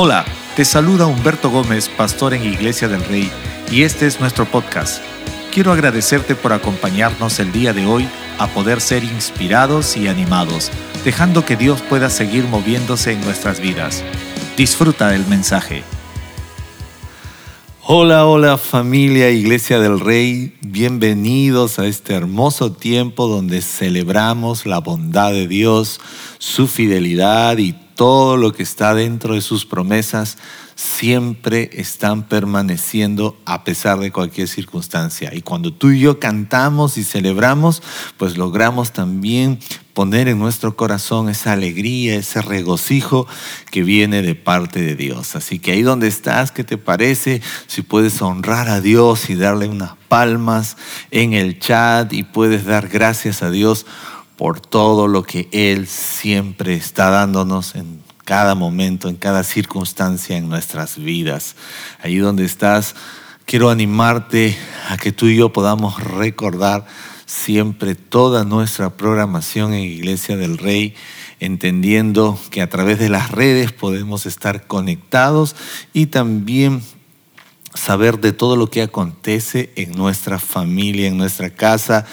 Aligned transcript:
Hola, 0.00 0.24
te 0.54 0.64
saluda 0.64 1.06
Humberto 1.06 1.50
Gómez, 1.50 1.88
pastor 1.88 2.32
en 2.32 2.44
Iglesia 2.44 2.86
del 2.86 3.04
Rey, 3.06 3.28
y 3.68 3.82
este 3.82 4.06
es 4.06 4.20
nuestro 4.20 4.44
podcast. 4.48 5.02
Quiero 5.52 5.72
agradecerte 5.72 6.36
por 6.36 6.52
acompañarnos 6.52 7.40
el 7.40 7.50
día 7.50 7.72
de 7.72 7.84
hoy 7.84 8.06
a 8.38 8.46
poder 8.46 8.80
ser 8.80 9.02
inspirados 9.02 9.96
y 9.96 10.06
animados, 10.06 10.70
dejando 11.04 11.44
que 11.44 11.56
Dios 11.56 11.80
pueda 11.80 12.10
seguir 12.10 12.44
moviéndose 12.44 13.10
en 13.10 13.22
nuestras 13.22 13.58
vidas. 13.58 14.04
Disfruta 14.56 15.08
del 15.08 15.26
mensaje. 15.26 15.82
Hola, 17.82 18.24
hola 18.26 18.56
familia 18.56 19.30
Iglesia 19.30 19.80
del 19.80 19.98
Rey, 19.98 20.54
bienvenidos 20.60 21.80
a 21.80 21.86
este 21.86 22.14
hermoso 22.14 22.70
tiempo 22.70 23.26
donde 23.26 23.62
celebramos 23.62 24.64
la 24.64 24.78
bondad 24.78 25.32
de 25.32 25.48
Dios, 25.48 26.00
su 26.38 26.68
fidelidad 26.68 27.58
y 27.58 27.74
todo 27.98 28.36
lo 28.36 28.52
que 28.52 28.62
está 28.62 28.94
dentro 28.94 29.34
de 29.34 29.40
sus 29.40 29.66
promesas 29.66 30.38
siempre 30.76 31.68
están 31.72 32.28
permaneciendo 32.28 33.36
a 33.44 33.64
pesar 33.64 33.98
de 33.98 34.12
cualquier 34.12 34.46
circunstancia. 34.46 35.34
Y 35.34 35.42
cuando 35.42 35.72
tú 35.72 35.90
y 35.90 35.98
yo 35.98 36.20
cantamos 36.20 36.96
y 36.96 37.02
celebramos, 37.02 37.82
pues 38.16 38.38
logramos 38.38 38.92
también 38.92 39.58
poner 39.94 40.28
en 40.28 40.38
nuestro 40.38 40.76
corazón 40.76 41.28
esa 41.28 41.54
alegría, 41.54 42.14
ese 42.14 42.40
regocijo 42.40 43.26
que 43.72 43.82
viene 43.82 44.22
de 44.22 44.36
parte 44.36 44.80
de 44.80 44.94
Dios. 44.94 45.34
Así 45.34 45.58
que 45.58 45.72
ahí 45.72 45.82
donde 45.82 46.06
estás, 46.06 46.52
¿qué 46.52 46.62
te 46.62 46.78
parece? 46.78 47.42
Si 47.66 47.82
puedes 47.82 48.22
honrar 48.22 48.68
a 48.68 48.80
Dios 48.80 49.28
y 49.28 49.34
darle 49.34 49.66
unas 49.66 49.94
palmas 50.06 50.76
en 51.10 51.32
el 51.32 51.58
chat 51.58 52.12
y 52.12 52.22
puedes 52.22 52.64
dar 52.64 52.86
gracias 52.86 53.42
a 53.42 53.50
Dios 53.50 53.86
por 54.38 54.60
todo 54.60 55.08
lo 55.08 55.24
que 55.24 55.48
Él 55.50 55.88
siempre 55.88 56.74
está 56.74 57.10
dándonos 57.10 57.74
en 57.74 58.00
cada 58.24 58.54
momento, 58.54 59.08
en 59.08 59.16
cada 59.16 59.42
circunstancia 59.42 60.36
en 60.36 60.48
nuestras 60.48 60.96
vidas. 60.96 61.56
Ahí 62.00 62.18
donde 62.18 62.44
estás, 62.44 62.94
quiero 63.46 63.68
animarte 63.68 64.56
a 64.88 64.96
que 64.96 65.10
tú 65.10 65.26
y 65.26 65.36
yo 65.36 65.52
podamos 65.52 66.00
recordar 66.02 66.86
siempre 67.26 67.96
toda 67.96 68.44
nuestra 68.44 68.96
programación 68.96 69.74
en 69.74 69.82
Iglesia 69.82 70.36
del 70.36 70.56
Rey, 70.56 70.94
entendiendo 71.40 72.38
que 72.50 72.62
a 72.62 72.68
través 72.68 73.00
de 73.00 73.08
las 73.08 73.32
redes 73.32 73.72
podemos 73.72 74.24
estar 74.24 74.68
conectados 74.68 75.56
y 75.92 76.06
también 76.06 76.80
saber 77.74 78.20
de 78.20 78.32
todo 78.32 78.54
lo 78.56 78.70
que 78.70 78.82
acontece 78.82 79.72
en 79.74 79.92
nuestra 79.92 80.38
familia, 80.38 81.08
en 81.08 81.16
nuestra 81.16 81.50
casa 81.50 82.06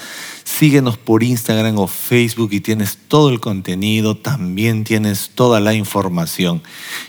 Síguenos 0.58 0.96
por 0.96 1.22
Instagram 1.22 1.76
o 1.76 1.86
Facebook 1.86 2.48
y 2.52 2.60
tienes 2.60 2.96
todo 3.08 3.28
el 3.28 3.40
contenido, 3.40 4.16
también 4.16 4.84
tienes 4.84 5.32
toda 5.34 5.60
la 5.60 5.74
información. 5.74 6.62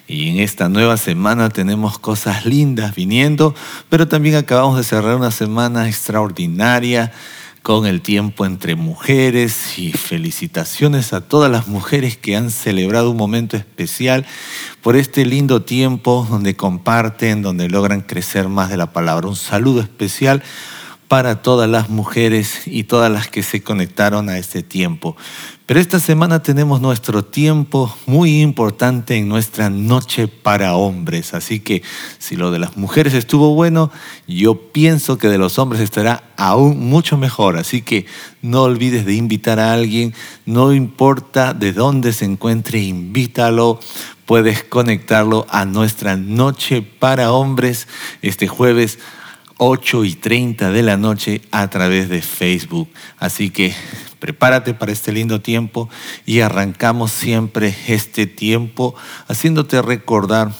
Y 0.05 0.27
en 0.27 0.39
esta 0.39 0.67
nueva 0.67 0.97
semana 0.97 1.47
tenemos 1.47 1.97
cosas 1.97 2.45
lindas 2.45 2.93
viniendo, 2.93 3.55
pero 3.87 4.05
también 4.09 4.35
acabamos 4.35 4.75
de 4.75 4.83
cerrar 4.83 5.15
una 5.15 5.31
semana 5.31 5.87
extraordinaria 5.87 7.13
con 7.61 7.85
el 7.85 8.01
tiempo 8.01 8.45
entre 8.45 8.75
mujeres 8.75 9.79
y 9.79 9.93
felicitaciones 9.93 11.13
a 11.13 11.21
todas 11.21 11.49
las 11.49 11.69
mujeres 11.69 12.17
que 12.17 12.35
han 12.35 12.51
celebrado 12.51 13.11
un 13.11 13.17
momento 13.17 13.55
especial 13.55 14.25
por 14.81 14.97
este 14.97 15.25
lindo 15.25 15.61
tiempo 15.61 16.27
donde 16.29 16.57
comparten, 16.57 17.43
donde 17.43 17.69
logran 17.69 18.01
crecer 18.01 18.49
más 18.49 18.69
de 18.69 18.75
la 18.75 18.91
palabra. 18.91 19.29
Un 19.29 19.37
saludo 19.37 19.79
especial 19.79 20.43
para 21.07 21.41
todas 21.41 21.69
las 21.69 21.89
mujeres 21.89 22.67
y 22.67 22.83
todas 22.83 23.11
las 23.11 23.27
que 23.27 23.43
se 23.43 23.63
conectaron 23.63 24.29
a 24.29 24.37
este 24.37 24.61
tiempo. 24.63 25.15
Pero 25.65 25.79
esta 25.81 25.99
semana 25.99 26.41
tenemos 26.41 26.79
nuestro 26.79 27.25
tiempo 27.25 27.93
muy 28.05 28.41
importante 28.41 29.17
en 29.17 29.27
nuestra 29.27 29.69
noche 29.69 30.27
para 30.27 30.75
hombres. 30.75 31.33
Así 31.33 31.59
que 31.59 31.83
si 32.19 32.37
lo 32.37 32.51
de 32.51 32.59
las 32.59 32.77
mujeres 32.77 33.13
estuvo 33.13 33.53
bueno, 33.53 33.91
yo 34.27 34.71
pienso 34.71 35.17
que 35.17 35.27
de 35.27 35.37
los 35.37 35.59
hombres 35.59 35.81
estará 35.81 36.23
aún 36.37 36.89
mucho 36.89 37.17
mejor. 37.17 37.57
Así 37.57 37.81
que 37.81 38.05
no 38.41 38.63
olvides 38.63 39.05
de 39.05 39.15
invitar 39.15 39.59
a 39.59 39.73
alguien, 39.73 40.13
no 40.45 40.73
importa 40.73 41.53
de 41.53 41.73
dónde 41.73 42.13
se 42.13 42.25
encuentre, 42.25 42.79
invítalo. 42.79 43.79
Puedes 44.25 44.63
conectarlo 44.63 45.47
a 45.49 45.65
nuestra 45.65 46.15
noche 46.15 46.81
para 46.81 47.31
hombres 47.33 47.87
este 48.21 48.47
jueves 48.47 48.99
8 49.57 50.05
y 50.05 50.13
30 50.15 50.71
de 50.71 50.83
la 50.83 50.97
noche 50.97 51.41
a 51.51 51.69
través 51.69 52.09
de 52.09 52.21
Facebook. 52.21 52.89
Así 53.17 53.49
que 53.49 53.73
prepárate 54.19 54.73
para 54.73 54.91
este 54.91 55.11
lindo 55.11 55.41
tiempo 55.41 55.89
y 56.25 56.41
arrancamos 56.41 57.11
siempre 57.11 57.75
este 57.87 58.27
tiempo 58.27 58.95
haciéndote 59.27 59.81
recordar 59.81 60.51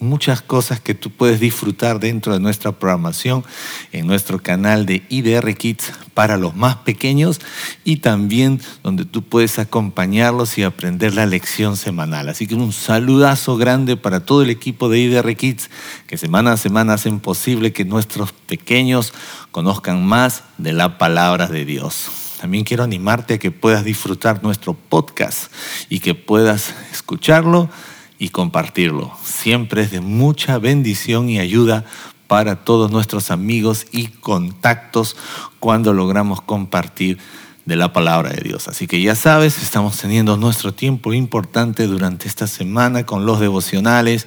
muchas 0.00 0.42
cosas 0.42 0.80
que 0.80 0.94
tú 0.94 1.10
puedes 1.10 1.40
disfrutar 1.40 2.00
dentro 2.00 2.32
de 2.32 2.40
nuestra 2.40 2.72
programación 2.72 3.44
en 3.92 4.06
nuestro 4.06 4.42
canal 4.42 4.86
de 4.86 5.02
IDR 5.08 5.54
Kids 5.54 5.92
para 6.14 6.36
los 6.36 6.54
más 6.56 6.76
pequeños 6.76 7.40
y 7.84 7.96
también 7.96 8.60
donde 8.82 9.04
tú 9.04 9.22
puedes 9.22 9.58
acompañarlos 9.58 10.58
y 10.58 10.62
aprender 10.62 11.14
la 11.14 11.26
lección 11.26 11.76
semanal. 11.76 12.28
Así 12.28 12.46
que 12.46 12.54
un 12.54 12.72
saludazo 12.72 13.56
grande 13.56 13.96
para 13.96 14.20
todo 14.20 14.42
el 14.42 14.50
equipo 14.50 14.88
de 14.88 15.00
IDR 15.00 15.36
Kids 15.36 15.70
que 16.06 16.16
semana 16.16 16.52
a 16.52 16.56
semana 16.56 16.94
hacen 16.94 17.20
posible 17.20 17.72
que 17.72 17.84
nuestros 17.84 18.32
pequeños 18.32 19.12
conozcan 19.50 20.04
más 20.04 20.44
de 20.58 20.72
la 20.72 20.98
palabra 20.98 21.46
de 21.46 21.64
Dios. 21.64 22.08
También 22.40 22.64
quiero 22.64 22.84
animarte 22.84 23.34
a 23.34 23.38
que 23.38 23.50
puedas 23.50 23.84
disfrutar 23.84 24.42
nuestro 24.42 24.74
podcast 24.74 25.50
y 25.88 26.00
que 26.00 26.14
puedas 26.14 26.74
escucharlo 26.92 27.70
y 28.18 28.30
compartirlo. 28.30 29.12
Siempre 29.22 29.82
es 29.82 29.90
de 29.90 30.00
mucha 30.00 30.58
bendición 30.58 31.28
y 31.28 31.38
ayuda 31.38 31.84
para 32.26 32.64
todos 32.64 32.90
nuestros 32.90 33.30
amigos 33.30 33.86
y 33.92 34.08
contactos 34.08 35.16
cuando 35.60 35.92
logramos 35.92 36.40
compartir 36.40 37.18
de 37.64 37.76
la 37.76 37.92
palabra 37.92 38.30
de 38.30 38.42
Dios. 38.42 38.68
Así 38.68 38.86
que 38.86 39.00
ya 39.00 39.14
sabes, 39.14 39.62
estamos 39.62 39.96
teniendo 39.98 40.36
nuestro 40.36 40.72
tiempo 40.72 41.12
importante 41.12 41.86
durante 41.86 42.28
esta 42.28 42.46
semana 42.46 43.04
con 43.04 43.26
los 43.26 43.40
devocionales. 43.40 44.26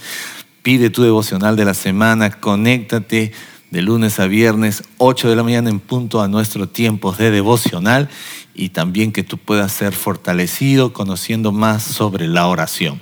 Pide 0.62 0.90
tu 0.90 1.04
devocional 1.04 1.56
de 1.56 1.66
la 1.66 1.74
semana, 1.74 2.32
conéctate 2.32 3.32
de 3.72 3.82
lunes 3.82 4.20
a 4.20 4.28
viernes, 4.28 4.84
8 4.98 5.30
de 5.30 5.36
la 5.36 5.44
mañana 5.44 5.70
en 5.70 5.80
punto 5.80 6.22
a 6.22 6.28
nuestro 6.28 6.68
tiempo 6.68 7.12
de 7.14 7.32
devocional 7.32 8.10
y 8.54 8.70
también 8.70 9.12
que 9.12 9.24
tú 9.24 9.38
puedas 9.38 9.72
ser 9.72 9.94
fortalecido 9.94 10.92
conociendo 10.92 11.52
más 11.52 11.84
sobre 11.84 12.28
la 12.28 12.48
oración. 12.48 13.00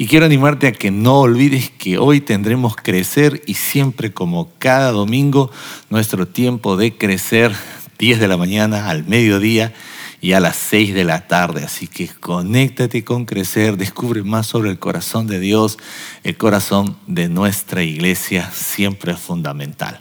Y 0.00 0.06
quiero 0.06 0.26
animarte 0.26 0.68
a 0.68 0.72
que 0.72 0.92
no 0.92 1.18
olvides 1.18 1.70
que 1.70 1.98
hoy 1.98 2.20
tendremos 2.20 2.76
crecer 2.76 3.42
y 3.46 3.54
siempre 3.54 4.12
como 4.12 4.52
cada 4.60 4.92
domingo 4.92 5.50
nuestro 5.90 6.28
tiempo 6.28 6.76
de 6.76 6.96
crecer 6.96 7.52
10 7.98 8.20
de 8.20 8.28
la 8.28 8.36
mañana 8.36 8.90
al 8.90 9.02
mediodía 9.08 9.74
y 10.20 10.34
a 10.34 10.40
las 10.40 10.54
6 10.54 10.94
de 10.94 11.02
la 11.02 11.26
tarde. 11.26 11.64
Así 11.64 11.88
que 11.88 12.06
conéctate 12.06 13.02
con 13.02 13.24
crecer, 13.24 13.76
descubre 13.76 14.22
más 14.22 14.46
sobre 14.46 14.70
el 14.70 14.78
corazón 14.78 15.26
de 15.26 15.40
Dios, 15.40 15.78
el 16.22 16.36
corazón 16.36 16.96
de 17.08 17.28
nuestra 17.28 17.82
iglesia 17.82 18.52
siempre 18.52 19.14
es 19.14 19.18
fundamental. 19.18 20.00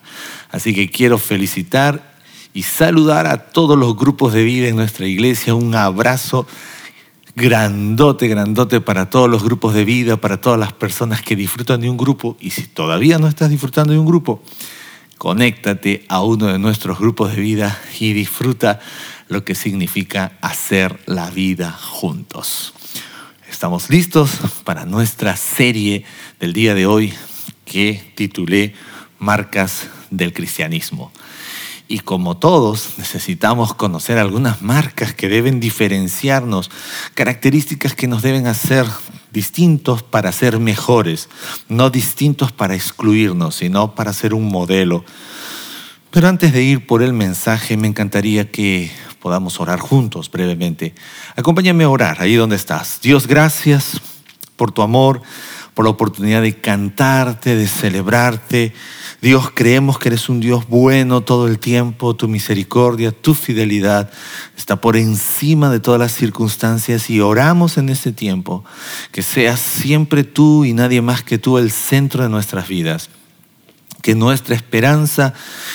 Así 0.51 0.75
que 0.75 0.91
quiero 0.91 1.17
felicitar 1.17 2.15
y 2.53 2.61
saludar 2.61 3.25
a 3.25 3.47
todos 3.49 3.75
los 3.75 3.97
grupos 3.97 4.31
de 4.33 4.43
vida 4.43 4.67
en 4.67 4.75
nuestra 4.75 5.07
iglesia. 5.07 5.55
Un 5.55 5.73
abrazo 5.73 6.45
grandote, 7.37 8.27
grandote 8.27 8.81
para 8.81 9.11
todos 9.11 9.29
los 9.29 9.43
grupos 9.43 9.75
de 9.75 9.85
vida, 9.85 10.17
para 10.17 10.41
todas 10.41 10.59
las 10.59 10.73
personas 10.73 11.21
que 11.21 11.35
disfrutan 11.35 11.79
de 11.79 11.87
un 11.87 11.95
grupo. 11.95 12.35
Y 12.39 12.49
si 12.49 12.63
todavía 12.63 13.19
no 13.19 13.27
estás 13.27 13.51
disfrutando 13.51 13.93
de 13.93 13.99
un 13.99 14.07
grupo, 14.07 14.41
conéctate 15.19 16.03
a 16.09 16.23
uno 16.23 16.47
de 16.47 16.57
nuestros 16.57 16.97
grupos 16.97 17.35
de 17.35 17.41
vida 17.41 17.79
y 17.99 18.13
disfruta 18.13 18.79
lo 19.27 19.45
que 19.45 19.53
significa 19.53 20.31
hacer 20.41 20.99
la 21.05 21.29
vida 21.29 21.71
juntos. 21.71 22.73
Estamos 23.47 23.91
listos 23.91 24.31
para 24.63 24.85
nuestra 24.85 25.37
serie 25.37 26.05
del 26.39 26.53
día 26.53 26.73
de 26.73 26.87
hoy 26.87 27.13
que 27.65 28.13
titulé 28.15 28.73
Marcas 29.19 29.89
del 30.09 30.33
Cristianismo. 30.33 31.11
Y 31.87 31.99
como 31.99 32.35
todos, 32.37 32.95
necesitamos 32.97 33.73
conocer 33.73 34.17
algunas 34.17 34.61
marcas 34.61 35.13
que 35.13 35.29
deben 35.29 35.59
diferenciarnos, 35.59 36.69
características 37.13 37.93
que 37.93 38.07
nos 38.07 38.21
deben 38.21 38.47
hacer 38.47 38.85
distintos 39.31 40.03
para 40.03 40.31
ser 40.31 40.59
mejores, 40.59 41.29
no 41.69 41.89
distintos 41.89 42.51
para 42.51 42.75
excluirnos, 42.75 43.55
sino 43.55 43.95
para 43.95 44.11
ser 44.11 44.33
un 44.33 44.45
modelo. 44.45 45.05
Pero 46.11 46.27
antes 46.27 46.51
de 46.51 46.63
ir 46.63 46.87
por 46.87 47.01
el 47.03 47.13
mensaje, 47.13 47.77
me 47.77 47.87
encantaría 47.87 48.51
que 48.51 48.91
podamos 49.21 49.59
orar 49.59 49.79
juntos 49.79 50.29
brevemente. 50.31 50.93
Acompáñame 51.35 51.83
a 51.83 51.89
orar 51.89 52.21
ahí 52.21 52.35
donde 52.35 52.55
estás. 52.55 52.99
Dios, 53.01 53.27
gracias 53.27 54.01
por 54.55 54.71
tu 54.71 54.81
amor, 54.81 55.21
por 55.73 55.85
la 55.85 55.91
oportunidad 55.91 56.41
de 56.41 56.59
cantarte, 56.59 57.55
de 57.55 57.67
celebrarte, 57.67 58.73
Dios, 59.19 59.49
creemos 59.51 59.97
que 59.97 60.09
eres 60.09 60.29
un 60.29 60.39
Dios 60.39 60.67
bueno 60.67 61.21
todo 61.21 61.47
el 61.47 61.57
tiempo, 61.57 62.15
tu 62.15 62.27
misericordia, 62.27 63.11
tu 63.11 63.33
fidelidad 63.33 64.11
está 64.55 64.79
por 64.79 64.95
encima 64.95 65.71
de 65.71 65.79
todas 65.79 65.99
las 65.99 66.11
circunstancias 66.11 67.09
y 67.09 67.19
oramos 67.19 67.79
en 67.79 67.89
este 67.89 68.11
tiempo 68.11 68.63
que 69.11 69.23
seas 69.23 69.59
siempre 69.59 70.23
tú 70.23 70.65
y 70.65 70.73
nadie 70.73 71.01
más 71.01 71.23
que 71.23 71.39
tú 71.39 71.57
el 71.57 71.71
centro 71.71 72.21
de 72.21 72.29
nuestras 72.29 72.67
vidas. 72.67 73.09
Que 74.03 74.13
nuestra 74.13 74.55
esperanza 74.55 75.33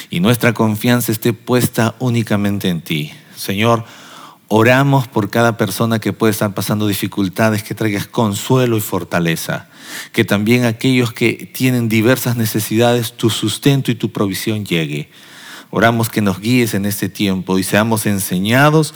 y 0.08 0.20
nuestra 0.20 0.54
confianza 0.54 1.10
esté 1.10 1.32
puesta 1.32 1.96
únicamente 1.98 2.68
en 2.68 2.80
ti. 2.80 3.12
Señor, 3.36 3.84
Oramos 4.54 5.08
por 5.08 5.30
cada 5.30 5.56
persona 5.56 5.98
que 5.98 6.12
puede 6.12 6.32
estar 6.32 6.52
pasando 6.52 6.86
dificultades, 6.86 7.62
que 7.62 7.74
traigas 7.74 8.06
consuelo 8.06 8.76
y 8.76 8.82
fortaleza. 8.82 9.70
Que 10.12 10.26
también 10.26 10.66
aquellos 10.66 11.10
que 11.14 11.50
tienen 11.54 11.88
diversas 11.88 12.36
necesidades, 12.36 13.14
tu 13.14 13.30
sustento 13.30 13.90
y 13.90 13.94
tu 13.94 14.12
provisión 14.12 14.66
llegue. 14.66 15.08
Oramos 15.70 16.10
que 16.10 16.20
nos 16.20 16.38
guíes 16.38 16.74
en 16.74 16.84
este 16.84 17.08
tiempo 17.08 17.58
y 17.58 17.62
seamos 17.62 18.04
enseñados, 18.04 18.92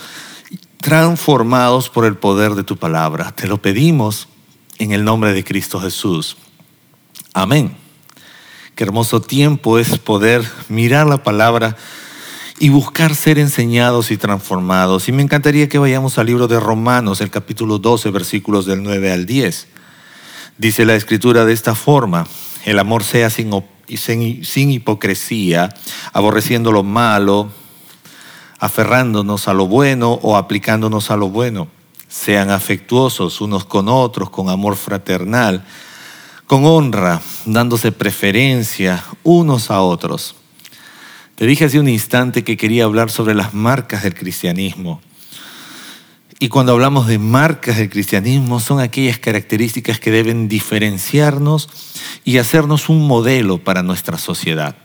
transformados 0.82 1.88
por 1.88 2.04
el 2.04 2.18
poder 2.18 2.54
de 2.54 2.62
tu 2.62 2.76
palabra. 2.76 3.32
Te 3.32 3.46
lo 3.46 3.62
pedimos 3.62 4.28
en 4.78 4.92
el 4.92 5.04
nombre 5.04 5.32
de 5.32 5.42
Cristo 5.42 5.80
Jesús. 5.80 6.36
Amén. 7.32 7.74
Qué 8.74 8.84
hermoso 8.84 9.22
tiempo 9.22 9.78
es 9.78 9.98
poder 9.98 10.44
mirar 10.68 11.06
la 11.06 11.22
palabra 11.22 11.78
y 12.58 12.70
buscar 12.70 13.14
ser 13.14 13.38
enseñados 13.38 14.10
y 14.10 14.16
transformados. 14.16 15.08
Y 15.08 15.12
me 15.12 15.22
encantaría 15.22 15.68
que 15.68 15.78
vayamos 15.78 16.18
al 16.18 16.26
libro 16.26 16.48
de 16.48 16.58
Romanos, 16.58 17.20
el 17.20 17.30
capítulo 17.30 17.78
12, 17.78 18.10
versículos 18.10 18.66
del 18.66 18.82
9 18.82 19.12
al 19.12 19.26
10. 19.26 19.68
Dice 20.56 20.86
la 20.86 20.94
escritura 20.94 21.44
de 21.44 21.52
esta 21.52 21.74
forma, 21.74 22.26
el 22.64 22.78
amor 22.78 23.04
sea 23.04 23.28
sin, 23.28 23.50
sin, 23.96 24.70
hipocresía, 24.70 25.74
aborreciendo 26.14 26.72
lo 26.72 26.82
malo, 26.82 27.50
aferrándonos 28.58 29.48
a 29.48 29.54
lo 29.54 29.66
bueno 29.66 30.12
o 30.22 30.36
aplicándonos 30.36 31.10
a 31.10 31.16
lo 31.16 31.28
bueno. 31.28 31.68
Sean 32.08 32.50
afectuosos 32.50 33.42
unos 33.42 33.66
con 33.66 33.88
otros, 33.88 34.30
con 34.30 34.48
amor 34.48 34.76
fraternal, 34.76 35.66
con 36.46 36.64
honra, 36.64 37.20
dándose 37.44 37.92
preferencia 37.92 39.04
unos 39.24 39.70
a 39.70 39.82
otros 39.82 40.35
te 41.36 41.46
dije 41.46 41.66
hace 41.66 41.78
un 41.78 41.88
instante 41.88 42.44
que 42.44 42.56
quería 42.56 42.84
hablar 42.84 43.10
sobre 43.10 43.34
las 43.34 43.52
marcas 43.52 44.02
del 44.02 44.14
cristianismo. 44.14 45.02
Y 46.38 46.48
cuando 46.48 46.72
hablamos 46.72 47.06
de 47.06 47.18
marcas 47.18 47.76
del 47.76 47.90
cristianismo 47.90 48.58
son 48.58 48.80
aquellas 48.80 49.18
características 49.18 50.00
que 50.00 50.10
deben 50.10 50.48
diferenciarnos 50.48 51.68
y 52.24 52.38
hacernos 52.38 52.88
un 52.88 53.06
modelo 53.06 53.58
para 53.62 53.82
nuestra 53.82 54.16
sociedad. 54.16 54.76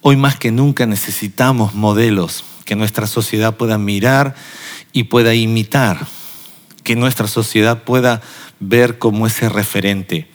Hoy 0.00 0.16
más 0.16 0.36
que 0.36 0.52
nunca 0.52 0.86
necesitamos 0.86 1.74
modelos 1.74 2.44
que 2.64 2.76
nuestra 2.76 3.08
sociedad 3.08 3.56
pueda 3.56 3.76
mirar 3.76 4.36
y 4.92 5.04
pueda 5.04 5.34
imitar, 5.34 6.06
que 6.84 6.94
nuestra 6.94 7.26
sociedad 7.26 7.82
pueda 7.82 8.22
ver 8.60 8.98
como 8.98 9.26
ese 9.26 9.48
referente. 9.48 10.31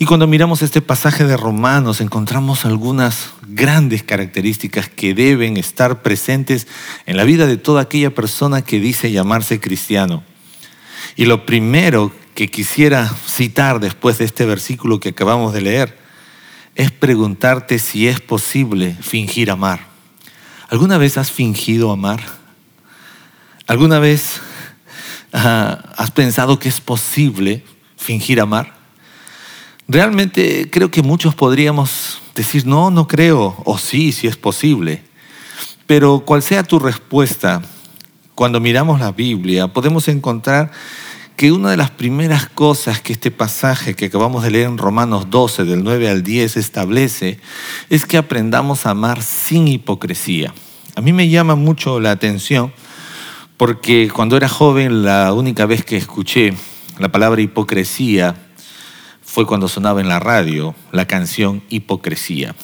Y 0.00 0.04
cuando 0.04 0.28
miramos 0.28 0.62
este 0.62 0.80
pasaje 0.80 1.24
de 1.24 1.36
Romanos 1.36 2.00
encontramos 2.00 2.64
algunas 2.64 3.30
grandes 3.48 4.04
características 4.04 4.88
que 4.88 5.12
deben 5.12 5.56
estar 5.56 6.02
presentes 6.02 6.68
en 7.06 7.16
la 7.16 7.24
vida 7.24 7.46
de 7.46 7.56
toda 7.56 7.82
aquella 7.82 8.14
persona 8.14 8.62
que 8.62 8.78
dice 8.78 9.10
llamarse 9.10 9.58
cristiano. 9.58 10.22
Y 11.16 11.24
lo 11.24 11.44
primero 11.46 12.12
que 12.36 12.48
quisiera 12.48 13.12
citar 13.26 13.80
después 13.80 14.18
de 14.18 14.26
este 14.26 14.46
versículo 14.46 15.00
que 15.00 15.08
acabamos 15.08 15.52
de 15.52 15.62
leer 15.62 15.98
es 16.76 16.92
preguntarte 16.92 17.80
si 17.80 18.06
es 18.06 18.20
posible 18.20 18.96
fingir 19.00 19.50
amar. 19.50 19.88
¿Alguna 20.68 20.98
vez 20.98 21.18
has 21.18 21.32
fingido 21.32 21.90
amar? 21.90 22.22
¿Alguna 23.66 23.98
vez 23.98 24.40
ah, 25.32 25.92
has 25.96 26.12
pensado 26.12 26.60
que 26.60 26.68
es 26.68 26.80
posible 26.80 27.64
fingir 27.96 28.40
amar? 28.40 28.77
Realmente 29.90 30.68
creo 30.70 30.90
que 30.90 31.02
muchos 31.02 31.34
podríamos 31.34 32.20
decir, 32.34 32.66
no, 32.66 32.90
no 32.90 33.08
creo, 33.08 33.56
o 33.64 33.78
sí, 33.78 34.12
si 34.12 34.26
es 34.26 34.36
posible. 34.36 35.02
Pero 35.86 36.20
cual 36.26 36.42
sea 36.42 36.62
tu 36.62 36.78
respuesta, 36.78 37.62
cuando 38.34 38.60
miramos 38.60 39.00
la 39.00 39.12
Biblia, 39.12 39.68
podemos 39.68 40.06
encontrar 40.08 40.70
que 41.36 41.52
una 41.52 41.70
de 41.70 41.78
las 41.78 41.90
primeras 41.90 42.50
cosas 42.50 43.00
que 43.00 43.14
este 43.14 43.30
pasaje 43.30 43.94
que 43.94 44.04
acabamos 44.04 44.42
de 44.42 44.50
leer 44.50 44.66
en 44.66 44.76
Romanos 44.76 45.30
12, 45.30 45.64
del 45.64 45.82
9 45.82 46.10
al 46.10 46.22
10, 46.22 46.58
establece, 46.58 47.40
es 47.88 48.04
que 48.04 48.18
aprendamos 48.18 48.84
a 48.84 48.90
amar 48.90 49.22
sin 49.22 49.68
hipocresía. 49.68 50.52
A 50.96 51.00
mí 51.00 51.14
me 51.14 51.30
llama 51.30 51.54
mucho 51.54 51.98
la 51.98 52.10
atención 52.10 52.74
porque 53.56 54.10
cuando 54.14 54.36
era 54.36 54.50
joven 54.50 55.02
la 55.02 55.32
única 55.32 55.64
vez 55.64 55.82
que 55.82 55.96
escuché 55.96 56.52
la 56.98 57.10
palabra 57.10 57.40
hipocresía 57.40 58.47
fue 59.28 59.46
cuando 59.46 59.68
sonaba 59.68 60.00
en 60.00 60.08
la 60.08 60.18
radio 60.18 60.74
la 60.90 61.06
canción 61.06 61.62
Hipocresía. 61.68 62.56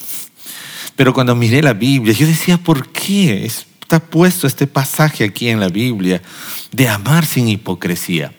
Pero 0.95 1.13
cuando 1.13 1.35
miré 1.35 1.61
la 1.61 1.73
Biblia, 1.73 2.13
yo 2.13 2.25
decía, 2.25 2.57
¿por 2.57 2.89
qué 2.89 3.45
está 3.45 3.99
puesto 3.99 4.47
este 4.47 4.65
pasaje 4.65 5.23
aquí 5.23 5.47
en 5.49 5.59
la 5.59 5.69
Biblia 5.69 6.23
de 6.71 6.89
amar 6.89 7.25
sin 7.25 7.47
hipocresía? 7.49 8.33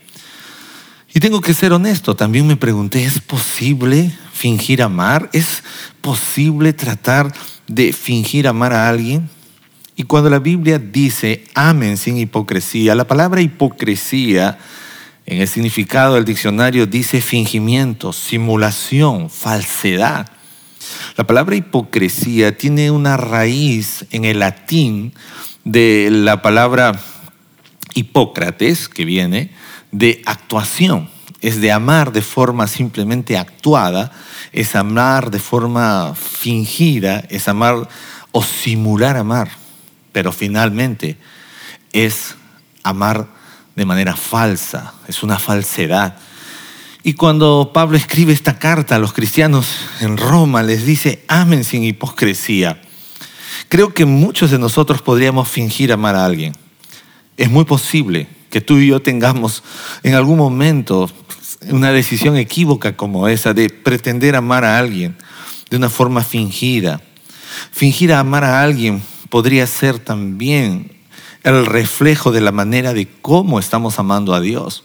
Y 1.15 1.21
tengo 1.21 1.41
que 1.41 1.55
ser 1.55 1.73
honesto, 1.73 2.17
también 2.17 2.49
me 2.49 2.57
pregunté, 2.57 3.05
¿es 3.05 3.21
posible 3.21 4.13
fingir 4.33 4.83
amar? 4.83 5.31
¿Es 5.33 5.63
posible 6.01 6.73
tratar 6.73 7.33
de 7.69 7.93
fingir 7.93 8.49
amar 8.49 8.73
a 8.73 8.89
alguien? 8.89 9.31
Y 9.95 10.03
cuando 10.03 10.31
la 10.31 10.41
Biblia 10.41 10.79
dice, 10.81 11.45
amen 11.55 11.97
sin 11.97 12.17
hipocresía, 12.17 12.97
la 12.97 13.07
palabra 13.07 13.41
hipocresía 13.41 14.59
en 15.27 15.41
el 15.41 15.49
significado 15.49 16.15
del 16.15 16.25
diccionario 16.25 16.87
dice 16.87 17.21
fingimiento, 17.21 18.13
simulación, 18.13 19.29
falsedad. 19.29 20.29
La 21.17 21.27
palabra 21.27 21.57
hipocresía 21.57 22.57
tiene 22.57 22.93
una 22.93 23.17
raíz 23.17 24.07
en 24.13 24.25
el 24.25 24.39
latín 24.39 25.13
de 25.65 26.09
la 26.13 26.43
palabra 26.43 27.01
Hipócrates, 27.95 28.89
que 28.89 29.05
viene 29.05 29.51
de 29.91 30.23
actuación, 30.27 31.11
es 31.41 31.61
de 31.61 31.73
amar 31.73 32.13
de 32.13 32.23
forma 32.23 32.69
simplemente 32.69 33.37
actuada, 33.37 34.13
es 34.53 34.77
amar 34.77 35.31
de 35.31 35.39
forma 35.41 36.15
fingida, 36.15 37.25
es 37.31 37.49
amar 37.49 37.89
o 38.31 38.43
simular 38.45 39.17
amar, 39.17 39.51
pero 40.13 40.31
finalmente 40.31 41.17
es 41.93 42.37
amar 42.83 43.36
de 43.77 43.85
manera 43.85 44.17
falsa, 44.17 44.95
es 45.07 45.23
una 45.23 45.39
falsedad. 45.39 46.17
Y 47.03 47.13
cuando 47.13 47.71
Pablo 47.73 47.97
escribe 47.97 48.33
esta 48.33 48.59
carta 48.59 48.97
a 48.97 48.99
los 48.99 49.13
cristianos 49.13 49.77
en 50.01 50.17
Roma, 50.17 50.63
les 50.63 50.85
dice, 50.85 51.23
amen 51.29 51.63
sin 51.63 51.85
hipocresía. 51.85 52.81
Creo 53.69 53.95
que 53.95 54.07
muchos 54.07 54.51
de 54.51 54.59
nosotros 54.59 55.03
podríamos 55.03 55.49
fingir 55.49 55.93
amar 55.93 56.17
a 56.17 56.25
alguien. 56.25 56.55
Es 57.37 57.51
muy 57.51 57.65
posible 57.65 58.27
que 58.51 58.61
tú 58.61 58.79
y 58.79 58.89
yo 58.89 59.03
tengamos 59.03 59.63
en 60.03 60.15
algún 60.15 60.39
momento 60.39 61.11
una 61.69 61.93
decisión 61.93 62.37
equívoca 62.37 62.97
como 62.97 63.29
esa 63.29 63.53
de 63.53 63.69
pretender 63.69 64.37
amar 64.37 64.65
a 64.65 64.79
alguien 64.79 65.17
de 65.69 65.77
una 65.77 65.91
forma 65.91 66.23
fingida. 66.23 67.01
Fingir 67.71 68.15
amar 68.15 68.45
a 68.45 68.63
alguien 68.63 69.03
podría 69.29 69.67
ser 69.67 69.99
también 69.99 70.96
el 71.55 71.67
reflejo 71.67 72.33
de 72.33 72.41
la 72.41 72.53
manera 72.53 72.93
de 72.93 73.07
cómo 73.23 73.59
estamos 73.59 73.99
amando 73.99 74.35
a 74.35 74.41
Dios. 74.41 74.85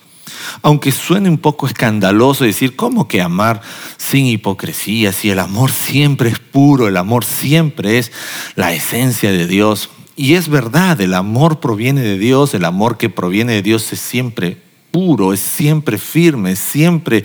Aunque 0.61 0.91
suene 0.91 1.29
un 1.29 1.37
poco 1.37 1.65
escandaloso 1.65 2.43
decir, 2.43 2.75
¿cómo 2.75 3.07
que 3.07 3.21
amar 3.21 3.61
sin 3.97 4.27
hipocresía? 4.27 5.11
Si 5.11 5.29
el 5.29 5.39
amor 5.39 5.71
siempre 5.71 6.29
es 6.29 6.39
puro, 6.39 6.87
el 6.87 6.97
amor 6.97 7.25
siempre 7.25 7.97
es 7.97 8.11
la 8.55 8.73
esencia 8.73 9.31
de 9.31 9.47
Dios. 9.47 9.89
Y 10.15 10.35
es 10.35 10.49
verdad, 10.49 11.01
el 11.01 11.13
amor 11.13 11.59
proviene 11.59 12.01
de 12.01 12.17
Dios, 12.17 12.53
el 12.53 12.65
amor 12.65 12.97
que 12.97 13.09
proviene 13.09 13.53
de 13.53 13.61
Dios 13.61 13.91
es 13.91 13.99
siempre 13.99 14.57
puro, 14.91 15.33
es 15.33 15.39
siempre 15.39 15.97
firme, 15.97 16.51
es 16.51 16.59
siempre 16.59 17.23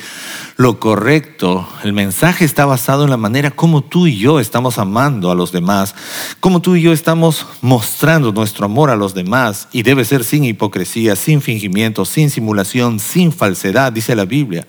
lo 0.56 0.78
correcto. 0.80 1.68
El 1.82 1.92
mensaje 1.92 2.44
está 2.44 2.64
basado 2.64 3.04
en 3.04 3.10
la 3.10 3.16
manera 3.16 3.50
como 3.50 3.82
tú 3.82 4.06
y 4.06 4.16
yo 4.16 4.40
estamos 4.40 4.78
amando 4.78 5.30
a 5.30 5.34
los 5.34 5.52
demás, 5.52 5.94
como 6.40 6.62
tú 6.62 6.76
y 6.76 6.82
yo 6.82 6.92
estamos 6.92 7.46
mostrando 7.60 8.32
nuestro 8.32 8.66
amor 8.66 8.90
a 8.90 8.96
los 8.96 9.14
demás 9.14 9.68
y 9.72 9.82
debe 9.82 10.04
ser 10.04 10.24
sin 10.24 10.44
hipocresía, 10.44 11.16
sin 11.16 11.42
fingimiento, 11.42 12.04
sin 12.04 12.30
simulación, 12.30 13.00
sin 13.00 13.32
falsedad, 13.32 13.92
dice 13.92 14.14
la 14.14 14.24
Biblia. 14.24 14.66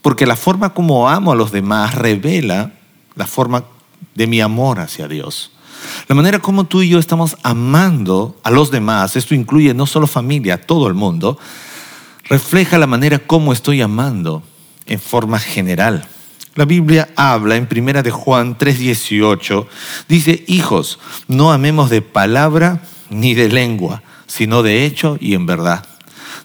Porque 0.00 0.26
la 0.26 0.36
forma 0.36 0.74
como 0.74 1.08
amo 1.08 1.32
a 1.32 1.36
los 1.36 1.52
demás 1.52 1.94
revela 1.94 2.72
la 3.14 3.26
forma 3.26 3.64
de 4.14 4.26
mi 4.26 4.40
amor 4.40 4.80
hacia 4.80 5.06
Dios. 5.06 5.52
La 6.08 6.14
manera 6.14 6.38
como 6.38 6.64
tú 6.64 6.82
y 6.82 6.88
yo 6.88 6.98
estamos 6.98 7.36
amando 7.42 8.36
a 8.42 8.50
los 8.50 8.70
demás, 8.70 9.16
esto 9.16 9.34
incluye 9.34 9.74
no 9.74 9.86
solo 9.86 10.06
familia, 10.06 10.60
todo 10.60 10.86
el 10.88 10.94
mundo, 10.94 11.38
refleja 12.24 12.78
la 12.78 12.86
manera 12.86 13.18
como 13.18 13.52
estoy 13.52 13.80
amando 13.80 14.42
en 14.86 15.00
forma 15.00 15.38
general 15.38 16.06
La 16.54 16.64
Biblia 16.66 17.08
habla 17.16 17.56
en 17.56 17.66
Primera 17.66 18.02
de 18.02 18.10
Juan 18.10 18.58
3:18, 18.58 19.66
dice, 20.06 20.44
"Hijos, 20.46 20.98
no 21.26 21.50
amemos 21.50 21.88
de 21.88 22.02
palabra 22.02 22.82
ni 23.08 23.32
de 23.34 23.48
lengua, 23.48 24.02
sino 24.26 24.62
de 24.62 24.84
hecho 24.84 25.16
y 25.18 25.32
en 25.32 25.46
verdad." 25.46 25.86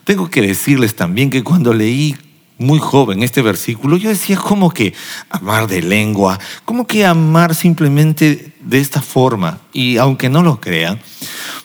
Tengo 0.05 0.29
que 0.29 0.41
decirles 0.41 0.95
también 0.95 1.29
que 1.29 1.43
cuando 1.43 1.73
leí 1.73 2.15
muy 2.57 2.79
joven 2.79 3.23
este 3.23 3.41
versículo, 3.41 3.97
yo 3.97 4.09
decía, 4.09 4.37
¿cómo 4.37 4.71
que 4.71 4.93
amar 5.29 5.67
de 5.67 5.81
lengua? 5.81 6.39
¿Cómo 6.65 6.87
que 6.87 7.05
amar 7.05 7.53
simplemente 7.53 8.53
de 8.67 8.79
esta 8.79 9.01
forma? 9.01 9.59
Y 9.73 9.97
aunque 9.97 10.29
no 10.29 10.43
lo 10.43 10.59
crean, 10.59 10.99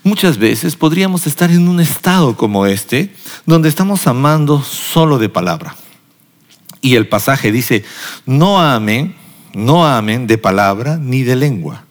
muchas 0.02 0.38
veces 0.38 0.76
podríamos 0.76 1.26
estar 1.26 1.50
en 1.50 1.68
un 1.68 1.80
estado 1.80 2.37
como 2.37 2.66
este, 2.66 3.14
donde 3.47 3.68
estamos 3.68 4.06
amando 4.06 4.62
solo 4.62 5.18
de 5.18 5.28
palabra. 5.28 5.76
Y 6.80 6.97
el 6.97 7.09
pasaje 7.09 7.52
dice, 7.52 7.85
no 8.26 8.61
amen, 8.61 9.14
no 9.54 9.87
amen 9.87 10.26
de 10.26 10.38
palabra 10.38 10.97
ni 10.97 11.23
de 11.23 11.37
lengua 11.37 11.85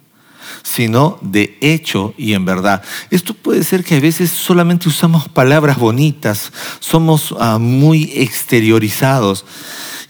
sino 0.63 1.18
de 1.22 1.58
hecho 1.62 2.13
y 2.18 2.34
en 2.34 2.46
verdad. 2.46 2.84
Esto 3.10 3.34
puede 3.34 3.63
ser 3.63 3.84
que 3.84 3.96
a 3.96 4.00
veces 4.00 4.32
solamente 4.32 4.89
usamos 4.89 5.27
palabras 5.30 5.77
bonitas, 5.77 6.51
somos 6.80 7.36
ah, 7.39 7.58
muy 7.58 8.12
exteriorizados. 8.15 9.46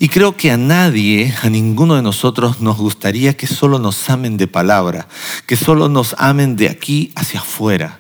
Y 0.02 0.10
creo 0.10 0.36
que 0.36 0.50
a 0.50 0.58
nadie, 0.58 1.32
a 1.44 1.50
ninguno 1.52 1.96
de 1.96 2.02
nosotros 2.02 2.60
nos 2.60 2.76
gustaría 2.78 3.38
que 3.38 3.46
solo 3.46 3.78
nos 3.78 4.10
amen 4.10 4.36
de 4.36 4.48
palabra, 4.48 5.08
que 5.46 5.56
solo 5.56 5.90
nos 5.90 6.16
amen 6.18 6.56
de 6.56 6.70
aquí 6.70 7.12
hacia 7.16 7.40
afuera, 7.40 8.00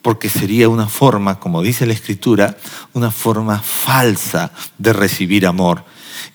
porque 0.00 0.30
sería 0.30 0.68
una 0.68 0.86
forma, 0.86 1.40
como 1.40 1.60
dice 1.60 1.86
la 1.86 1.92
Escritura, 1.92 2.56
una 2.92 3.10
forma 3.10 3.58
falsa 3.58 4.52
de 4.78 4.92
recibir 4.92 5.44
amor. 5.44 5.84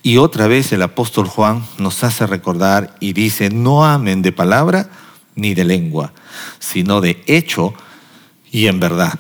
Y 0.03 0.17
otra 0.17 0.47
vez 0.47 0.73
el 0.73 0.81
apóstol 0.81 1.29
Juan 1.29 1.65
nos 1.77 2.03
hace 2.03 2.27
recordar 2.27 2.97
y 2.99 3.13
dice, 3.13 3.49
no 3.49 3.85
amen 3.85 4.21
de 4.21 4.33
palabra, 4.33 4.89
ni 5.33 5.53
de 5.53 5.63
lengua, 5.63 6.11
sino 6.59 6.99
de 6.99 7.23
hecho 7.25 7.73
y 8.51 8.67
en 8.67 8.81
verdad. 8.81 9.17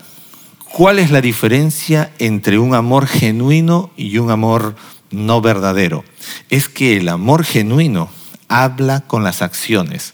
¿Cuál 0.73 0.99
es 0.99 1.09
la 1.09 1.21
diferencia 1.21 2.11
entre 2.19 2.59
un 2.59 2.75
amor 2.75 3.07
genuino 3.07 3.91
y 3.95 4.17
un 4.17 4.29
amor 4.29 4.75
no 5.15 5.41
verdadero? 5.41 6.03
Es 6.49 6.69
que 6.69 6.97
el 6.97 7.09
amor 7.09 7.43
genuino 7.43 8.09
habla 8.47 9.01
con 9.01 9.23
las 9.23 9.41
acciones, 9.41 10.13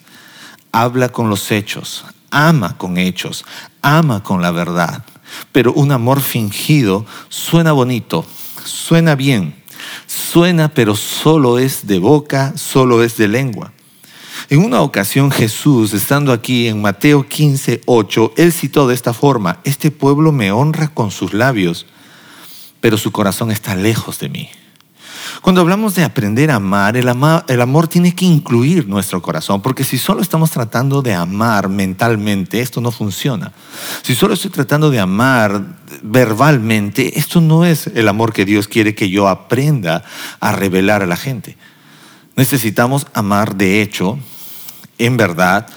habla 0.71 1.09
con 1.09 1.29
los 1.29 1.51
hechos, 1.51 2.05
ama 2.29 2.77
con 2.77 2.97
hechos, 2.97 3.45
ama 3.81 4.23
con 4.23 4.41
la 4.41 4.51
verdad. 4.51 5.03
Pero 5.51 5.73
un 5.73 5.91
amor 5.91 6.21
fingido 6.21 7.05
suena 7.29 7.71
bonito, 7.71 8.25
suena 8.63 9.15
bien, 9.15 9.55
suena 10.07 10.69
pero 10.69 10.95
solo 10.95 11.59
es 11.59 11.87
de 11.87 11.99
boca, 11.99 12.53
solo 12.55 13.03
es 13.03 13.17
de 13.17 13.27
lengua. 13.27 13.71
En 14.49 14.59
una 14.65 14.81
ocasión 14.81 15.31
Jesús, 15.31 15.93
estando 15.93 16.33
aquí 16.33 16.67
en 16.67 16.81
Mateo 16.81 17.27
15, 17.27 17.81
8, 17.85 18.33
él 18.37 18.51
citó 18.51 18.87
de 18.87 18.95
esta 18.95 19.13
forma, 19.13 19.59
este 19.63 19.91
pueblo 19.91 20.31
me 20.31 20.51
honra 20.51 20.89
con 20.89 21.11
sus 21.11 21.33
labios, 21.33 21.85
pero 22.81 22.97
su 22.97 23.11
corazón 23.11 23.51
está 23.51 23.75
lejos 23.75 24.19
de 24.19 24.29
mí. 24.29 24.49
Cuando 25.41 25.61
hablamos 25.61 25.95
de 25.95 26.03
aprender 26.03 26.51
a 26.51 26.55
amar, 26.55 26.97
el, 26.97 27.07
el, 27.47 27.61
amor 27.61 27.87
tiene 27.87 28.13
que 28.13 28.25
incluir 28.25 28.87
nuestro 28.87 29.21
corazón, 29.21 29.61
porque 29.61 29.83
si 29.83 29.97
solo 29.97 30.21
estamos 30.21 30.51
tratando 30.51 31.01
de 31.01 31.13
amar 31.13 31.69
mentalmente, 31.69 32.59
esto 32.59 32.81
no 32.81 32.91
funciona. 32.91 33.53
Si 34.01 34.15
solo 34.15 34.33
estoy 34.33 34.51
tratando 34.51 34.89
de 34.89 34.99
amar 34.99 35.63
verbalmente, 36.01 37.17
esto 37.17 37.39
no 37.39 37.65
es 37.65 37.87
el 37.87 38.07
amor 38.07 38.33
que 38.33 38.45
Dios 38.45 38.67
quiere 38.67 38.95
que 38.95 39.09
yo 39.09 39.27
aprenda 39.27 40.03
a 40.39 40.51
revelar 40.51 41.03
a 41.03 41.07
la 41.07 41.17
gente. 41.17 41.57
Necesitamos 42.35 43.07
amar 43.13 43.55
de 43.55 43.81
hecho 43.81 44.17
en 45.05 45.17
verdad, 45.17 45.67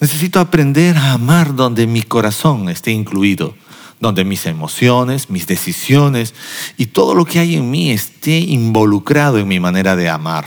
necesito 0.00 0.40
aprender 0.40 0.96
a 0.96 1.12
amar 1.12 1.54
donde 1.54 1.86
mi 1.86 2.02
corazón 2.02 2.68
esté 2.68 2.90
incluido, 2.90 3.54
donde 4.00 4.24
mis 4.24 4.46
emociones, 4.46 5.30
mis 5.30 5.46
decisiones 5.46 6.34
y 6.76 6.86
todo 6.86 7.14
lo 7.14 7.24
que 7.24 7.38
hay 7.38 7.56
en 7.56 7.70
mí 7.70 7.90
esté 7.90 8.38
involucrado 8.38 9.38
en 9.38 9.48
mi 9.48 9.60
manera 9.60 9.96
de 9.96 10.08
amar. 10.08 10.46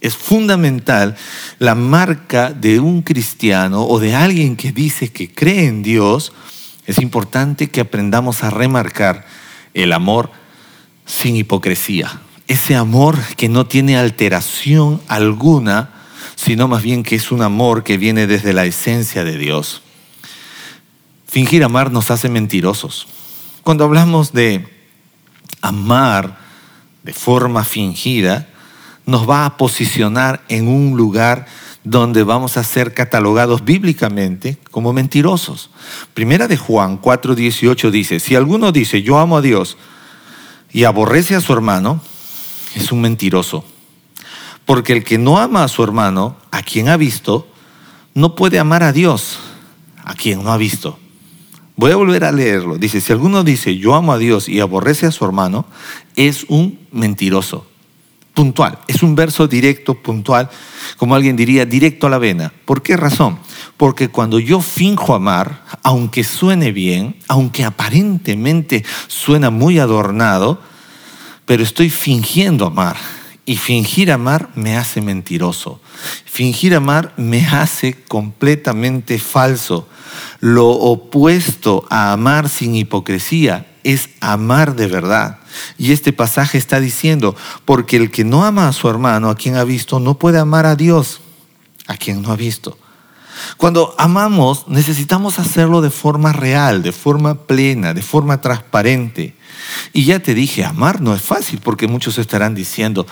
Es 0.00 0.16
fundamental 0.16 1.16
la 1.58 1.74
marca 1.74 2.52
de 2.52 2.80
un 2.80 3.02
cristiano 3.02 3.84
o 3.84 4.00
de 4.00 4.14
alguien 4.14 4.56
que 4.56 4.72
dice 4.72 5.12
que 5.12 5.32
cree 5.32 5.66
en 5.66 5.82
Dios. 5.82 6.32
Es 6.86 7.00
importante 7.00 7.70
que 7.70 7.80
aprendamos 7.80 8.42
a 8.42 8.50
remarcar 8.50 9.24
el 9.74 9.92
amor 9.92 10.30
sin 11.06 11.36
hipocresía. 11.36 12.20
Ese 12.48 12.74
amor 12.74 13.16
que 13.36 13.48
no 13.48 13.66
tiene 13.66 13.96
alteración 13.96 15.00
alguna 15.06 16.02
sino 16.36 16.68
más 16.68 16.82
bien 16.82 17.02
que 17.02 17.16
es 17.16 17.30
un 17.30 17.42
amor 17.42 17.84
que 17.84 17.98
viene 17.98 18.26
desde 18.26 18.52
la 18.52 18.64
esencia 18.64 19.24
de 19.24 19.38
Dios. 19.38 19.82
Fingir 21.32 21.64
amar 21.64 21.90
nos 21.90 22.10
hace 22.10 22.28
mentirosos. 22.28 23.06
Cuando 23.62 23.84
hablamos 23.84 24.34
de 24.34 24.68
amar 25.62 26.36
de 27.04 27.14
forma 27.14 27.64
fingida, 27.64 28.50
nos 29.06 29.26
va 29.26 29.46
a 29.46 29.56
posicionar 29.56 30.44
en 30.50 30.68
un 30.68 30.94
lugar 30.94 31.46
donde 31.84 32.22
vamos 32.22 32.58
a 32.58 32.64
ser 32.64 32.92
catalogados 32.92 33.64
bíblicamente 33.64 34.58
como 34.70 34.92
mentirosos. 34.92 35.70
Primera 36.12 36.48
de 36.48 36.58
Juan 36.58 37.00
4:18 37.00 37.90
dice, 37.90 38.20
si 38.20 38.36
alguno 38.36 38.70
dice, 38.70 39.00
yo 39.00 39.18
amo 39.18 39.38
a 39.38 39.40
Dios 39.40 39.78
y 40.70 40.84
aborrece 40.84 41.34
a 41.34 41.40
su 41.40 41.54
hermano, 41.54 42.02
es 42.74 42.92
un 42.92 43.00
mentiroso. 43.00 43.64
Porque 44.66 44.92
el 44.92 45.02
que 45.02 45.16
no 45.16 45.38
ama 45.38 45.64
a 45.64 45.68
su 45.68 45.82
hermano, 45.82 46.36
a 46.50 46.62
quien 46.62 46.90
ha 46.90 46.98
visto, 46.98 47.48
no 48.12 48.34
puede 48.34 48.58
amar 48.58 48.82
a 48.82 48.92
Dios, 48.92 49.38
a 50.04 50.12
quien 50.12 50.44
no 50.44 50.52
ha 50.52 50.58
visto. 50.58 50.98
Voy 51.76 51.90
a 51.90 51.96
volver 51.96 52.24
a 52.24 52.32
leerlo. 52.32 52.76
Dice, 52.76 53.00
si 53.00 53.12
alguno 53.12 53.44
dice, 53.44 53.76
yo 53.78 53.94
amo 53.94 54.12
a 54.12 54.18
Dios 54.18 54.48
y 54.48 54.60
aborrece 54.60 55.06
a 55.06 55.12
su 55.12 55.24
hermano, 55.24 55.66
es 56.16 56.44
un 56.48 56.78
mentiroso. 56.92 57.66
Puntual. 58.34 58.78
Es 58.86 59.02
un 59.02 59.14
verso 59.14 59.46
directo, 59.46 59.94
puntual, 59.94 60.48
como 60.96 61.14
alguien 61.14 61.36
diría, 61.36 61.66
directo 61.66 62.06
a 62.06 62.10
la 62.10 62.18
vena. 62.18 62.52
¿Por 62.64 62.82
qué 62.82 62.96
razón? 62.96 63.38
Porque 63.76 64.08
cuando 64.08 64.38
yo 64.38 64.60
finjo 64.60 65.14
amar, 65.14 65.64
aunque 65.82 66.24
suene 66.24 66.72
bien, 66.72 67.16
aunque 67.28 67.64
aparentemente 67.64 68.84
suena 69.06 69.50
muy 69.50 69.78
adornado, 69.78 70.60
pero 71.44 71.62
estoy 71.62 71.90
fingiendo 71.90 72.66
amar 72.66 72.96
y 73.44 73.56
fingir 73.56 74.12
amar 74.12 74.50
me 74.54 74.76
hace 74.76 75.00
mentiroso. 75.00 75.80
Fingir 76.24 76.74
amar 76.74 77.12
me 77.16 77.46
hace 77.46 78.02
completamente 78.04 79.18
falso. 79.18 79.88
Lo 80.40 80.68
opuesto 80.68 81.86
a 81.90 82.12
amar 82.12 82.48
sin 82.48 82.74
hipocresía 82.74 83.66
es 83.84 84.10
amar 84.20 84.76
de 84.76 84.86
verdad. 84.86 85.38
Y 85.78 85.92
este 85.92 86.12
pasaje 86.12 86.58
está 86.58 86.80
diciendo, 86.80 87.36
porque 87.64 87.96
el 87.96 88.10
que 88.10 88.24
no 88.24 88.44
ama 88.44 88.68
a 88.68 88.72
su 88.72 88.88
hermano, 88.88 89.30
a 89.30 89.36
quien 89.36 89.56
ha 89.56 89.64
visto, 89.64 90.00
no 90.00 90.18
puede 90.18 90.38
amar 90.38 90.66
a 90.66 90.76
Dios, 90.76 91.20
a 91.86 91.96
quien 91.96 92.22
no 92.22 92.32
ha 92.32 92.36
visto. 92.36 92.78
Cuando 93.56 93.94
amamos, 93.98 94.66
necesitamos 94.68 95.38
hacerlo 95.38 95.80
de 95.80 95.90
forma 95.90 96.32
real, 96.32 96.82
de 96.82 96.92
forma 96.92 97.34
plena, 97.34 97.94
de 97.94 98.02
forma 98.02 98.40
transparente. 98.40 99.34
Y 99.92 100.04
ya 100.04 100.20
te 100.20 100.34
dije, 100.34 100.64
amar 100.64 101.00
no 101.00 101.14
es 101.14 101.22
fácil, 101.22 101.60
porque 101.62 101.86
muchos 101.86 102.18
estarán 102.18 102.54
diciendo, 102.54 103.06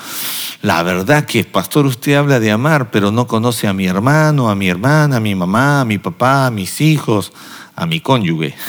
la 0.63 0.83
verdad 0.83 1.25
que, 1.25 1.45
pastor, 1.45 1.87
usted 1.87 2.15
habla 2.15 2.41
de 2.41 2.51
amar, 2.51 2.91
pero 2.91 3.11
no 3.11 3.27
conoce 3.27 3.67
a 3.69 3.73
mi 3.73 3.87
hermano, 3.87 4.51
a 4.51 4.55
mi 4.55 4.69
hermana, 4.69 5.17
a 5.17 5.21
mi 5.21 5.35
mamá, 5.35 5.83
a 5.83 5.85
mi 5.85 5.99
papá, 5.99 6.47
a 6.47 6.51
mis 6.51 6.81
hijos, 6.81 7.33
a 7.77 7.87
mi 7.87 8.01
cónyuge. 8.01 8.55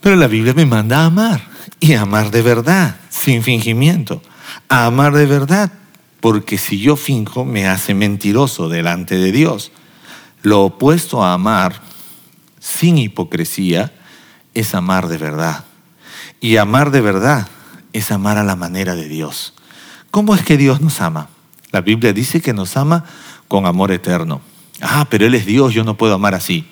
Pero 0.00 0.16
la 0.16 0.26
Biblia 0.26 0.52
me 0.52 0.66
manda 0.66 1.02
a 1.02 1.06
amar, 1.06 1.48
y 1.78 1.92
a 1.92 2.02
amar 2.02 2.32
de 2.32 2.42
verdad, 2.42 2.96
sin 3.08 3.44
fingimiento. 3.44 4.20
A 4.68 4.86
amar 4.86 5.12
de 5.12 5.26
verdad, 5.26 5.72
porque 6.20 6.58
si 6.58 6.80
yo 6.80 6.96
finjo, 6.96 7.44
me 7.44 7.68
hace 7.68 7.94
mentiroso 7.94 8.68
delante 8.68 9.16
de 9.16 9.30
Dios. 9.30 9.70
Lo 10.42 10.62
opuesto 10.64 11.24
a 11.24 11.32
amar 11.32 11.80
sin 12.60 12.98
hipocresía 12.98 13.92
es 14.54 14.74
amar 14.74 15.08
de 15.08 15.18
verdad. 15.18 15.64
Y 16.40 16.56
amar 16.56 16.90
de 16.90 17.00
verdad 17.00 17.48
es 17.92 18.10
amar 18.10 18.38
a 18.38 18.44
la 18.44 18.56
manera 18.56 18.94
de 18.94 19.08
Dios. 19.08 19.54
¿Cómo 20.10 20.34
es 20.34 20.42
que 20.42 20.56
Dios 20.56 20.80
nos 20.80 21.00
ama? 21.00 21.28
La 21.70 21.80
Biblia 21.80 22.12
dice 22.12 22.40
que 22.40 22.52
nos 22.52 22.76
ama 22.76 23.04
con 23.48 23.66
amor 23.66 23.92
eterno. 23.92 24.40
Ah, 24.80 25.06
pero 25.08 25.26
Él 25.26 25.34
es 25.34 25.46
Dios, 25.46 25.72
yo 25.74 25.84
no 25.84 25.96
puedo 25.96 26.14
amar 26.14 26.34
así. 26.34 26.66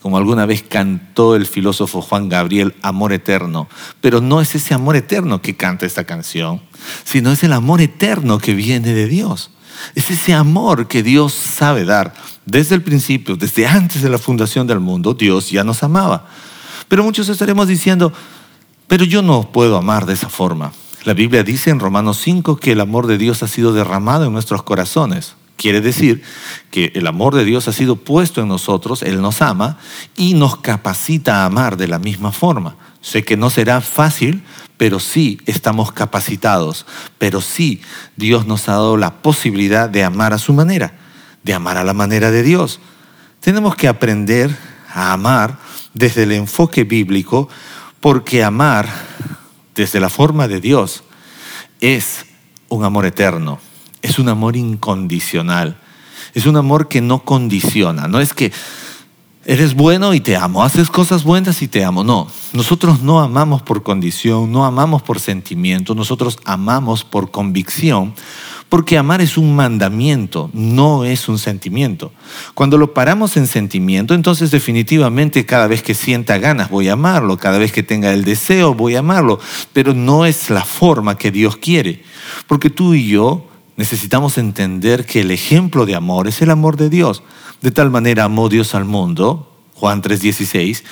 Como 0.00 0.18
alguna 0.18 0.46
vez 0.46 0.62
cantó 0.62 1.34
el 1.34 1.46
filósofo 1.46 2.02
Juan 2.02 2.28
Gabriel, 2.28 2.74
amor 2.82 3.12
eterno. 3.12 3.68
Pero 4.00 4.20
no 4.20 4.40
es 4.40 4.54
ese 4.54 4.74
amor 4.74 4.96
eterno 4.96 5.40
que 5.40 5.56
canta 5.56 5.86
esta 5.86 6.04
canción, 6.04 6.60
sino 7.04 7.32
es 7.32 7.42
el 7.42 7.52
amor 7.52 7.80
eterno 7.80 8.38
que 8.38 8.54
viene 8.54 8.92
de 8.92 9.08
Dios. 9.08 9.50
Es 9.94 10.10
ese 10.10 10.34
amor 10.34 10.88
que 10.88 11.02
Dios 11.02 11.32
sabe 11.32 11.84
dar. 11.84 12.14
Desde 12.46 12.74
el 12.74 12.82
principio, 12.82 13.36
desde 13.36 13.66
antes 13.66 14.02
de 14.02 14.10
la 14.10 14.18
fundación 14.18 14.66
del 14.66 14.80
mundo, 14.80 15.14
Dios 15.14 15.50
ya 15.50 15.64
nos 15.64 15.82
amaba. 15.82 16.26
Pero 16.88 17.02
muchos 17.02 17.28
estaremos 17.28 17.68
diciendo, 17.68 18.12
pero 18.86 19.04
yo 19.04 19.22
no 19.22 19.50
puedo 19.50 19.76
amar 19.76 20.06
de 20.06 20.12
esa 20.12 20.28
forma. 20.28 20.72
La 21.04 21.14
Biblia 21.14 21.42
dice 21.42 21.70
en 21.70 21.80
Romanos 21.80 22.18
5 22.22 22.56
que 22.56 22.72
el 22.72 22.80
amor 22.80 23.06
de 23.06 23.18
Dios 23.18 23.42
ha 23.42 23.48
sido 23.48 23.72
derramado 23.72 24.26
en 24.26 24.32
nuestros 24.32 24.62
corazones. 24.62 25.34
Quiere 25.56 25.80
decir 25.80 26.22
que 26.70 26.92
el 26.94 27.06
amor 27.06 27.34
de 27.34 27.44
Dios 27.44 27.68
ha 27.68 27.72
sido 27.72 27.96
puesto 27.96 28.42
en 28.42 28.48
nosotros, 28.48 29.02
Él 29.02 29.22
nos 29.22 29.40
ama 29.40 29.78
y 30.16 30.34
nos 30.34 30.56
capacita 30.56 31.42
a 31.42 31.44
amar 31.46 31.76
de 31.76 31.88
la 31.88 31.98
misma 31.98 32.32
forma. 32.32 32.76
Sé 33.00 33.22
que 33.22 33.36
no 33.36 33.50
será 33.50 33.80
fácil, 33.80 34.42
pero 34.76 34.98
sí 34.98 35.40
estamos 35.46 35.92
capacitados, 35.92 36.86
pero 37.18 37.40
sí 37.40 37.80
Dios 38.16 38.46
nos 38.46 38.68
ha 38.68 38.72
dado 38.72 38.96
la 38.96 39.22
posibilidad 39.22 39.88
de 39.88 40.04
amar 40.04 40.32
a 40.32 40.38
su 40.38 40.52
manera, 40.52 40.98
de 41.44 41.54
amar 41.54 41.76
a 41.76 41.84
la 41.84 41.94
manera 41.94 42.30
de 42.30 42.42
Dios. 42.42 42.80
Tenemos 43.40 43.76
que 43.76 43.86
aprender 43.86 44.56
a 44.92 45.12
amar 45.12 45.58
desde 45.92 46.24
el 46.24 46.32
enfoque 46.32 46.84
bíblico, 46.84 47.48
porque 48.00 48.42
amar 48.42 48.88
desde 49.74 50.00
la 50.00 50.08
forma 50.08 50.48
de 50.48 50.60
Dios 50.60 51.04
es 51.80 52.26
un 52.68 52.84
amor 52.84 53.06
eterno, 53.06 53.60
es 54.02 54.18
un 54.18 54.28
amor 54.28 54.56
incondicional, 54.56 55.76
es 56.32 56.46
un 56.46 56.56
amor 56.56 56.88
que 56.88 57.00
no 57.00 57.24
condiciona, 57.24 58.08
no 58.08 58.20
es 58.20 58.34
que 58.34 58.52
eres 59.44 59.74
bueno 59.74 60.14
y 60.14 60.20
te 60.20 60.36
amo, 60.36 60.64
haces 60.64 60.88
cosas 60.88 61.24
buenas 61.24 61.60
y 61.62 61.68
te 61.68 61.84
amo, 61.84 62.02
no, 62.02 62.28
nosotros 62.52 63.02
no 63.02 63.20
amamos 63.20 63.62
por 63.62 63.82
condición, 63.82 64.50
no 64.50 64.64
amamos 64.64 65.02
por 65.02 65.20
sentimiento, 65.20 65.94
nosotros 65.94 66.38
amamos 66.44 67.04
por 67.04 67.30
convicción, 67.30 68.14
porque 68.68 68.98
amar 68.98 69.20
es 69.20 69.36
un 69.38 69.54
mandamiento, 69.54 70.50
no 70.52 71.04
es 71.04 71.28
un 71.28 71.38
sentimiento. 71.38 72.12
Cuando 72.54 72.78
lo 72.78 72.92
paramos 72.92 73.36
en 73.36 73.46
sentimiento, 73.46 74.14
entonces 74.14 74.50
definitivamente 74.50 75.46
cada 75.46 75.66
vez 75.66 75.82
que 75.82 75.94
sienta 75.94 76.38
ganas 76.38 76.70
voy 76.70 76.88
a 76.88 76.94
amarlo, 76.94 77.36
cada 77.36 77.58
vez 77.58 77.72
que 77.72 77.82
tenga 77.82 78.12
el 78.12 78.24
deseo 78.24 78.74
voy 78.74 78.96
a 78.96 79.00
amarlo, 79.00 79.38
pero 79.72 79.94
no 79.94 80.26
es 80.26 80.50
la 80.50 80.64
forma 80.64 81.16
que 81.16 81.30
Dios 81.30 81.56
quiere. 81.56 82.02
Porque 82.46 82.70
tú 82.70 82.94
y 82.94 83.08
yo 83.08 83.46
necesitamos 83.76 84.38
entender 84.38 85.06
que 85.06 85.20
el 85.20 85.30
ejemplo 85.30 85.86
de 85.86 85.94
amor 85.94 86.28
es 86.28 86.42
el 86.42 86.50
amor 86.50 86.76
de 86.76 86.90
Dios. 86.90 87.22
De 87.60 87.70
tal 87.70 87.90
manera 87.90 88.24
amó 88.24 88.48
Dios 88.48 88.74
al 88.74 88.84
mundo, 88.84 89.50
Juan 89.74 90.02
3:16, 90.02 90.84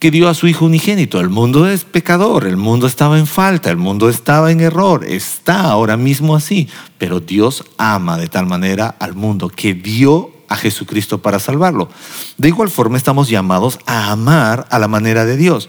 que 0.00 0.10
dio 0.10 0.28
a 0.30 0.34
su 0.34 0.48
Hijo 0.48 0.64
unigénito. 0.64 1.20
El 1.20 1.28
mundo 1.28 1.68
es 1.68 1.84
pecador, 1.84 2.46
el 2.46 2.56
mundo 2.56 2.86
estaba 2.86 3.18
en 3.18 3.26
falta, 3.26 3.70
el 3.70 3.76
mundo 3.76 4.08
estaba 4.08 4.50
en 4.50 4.60
error, 4.60 5.04
está 5.04 5.60
ahora 5.60 5.98
mismo 5.98 6.34
así, 6.34 6.68
pero 6.96 7.20
Dios 7.20 7.64
ama 7.76 8.16
de 8.16 8.26
tal 8.26 8.46
manera 8.46 8.96
al 8.98 9.14
mundo 9.14 9.50
que 9.50 9.74
dio 9.74 10.32
a 10.48 10.56
Jesucristo 10.56 11.20
para 11.20 11.38
salvarlo. 11.38 11.90
De 12.38 12.48
igual 12.48 12.70
forma 12.70 12.96
estamos 12.96 13.28
llamados 13.28 13.78
a 13.84 14.10
amar 14.10 14.66
a 14.70 14.78
la 14.78 14.88
manera 14.88 15.26
de 15.26 15.36
Dios. 15.36 15.68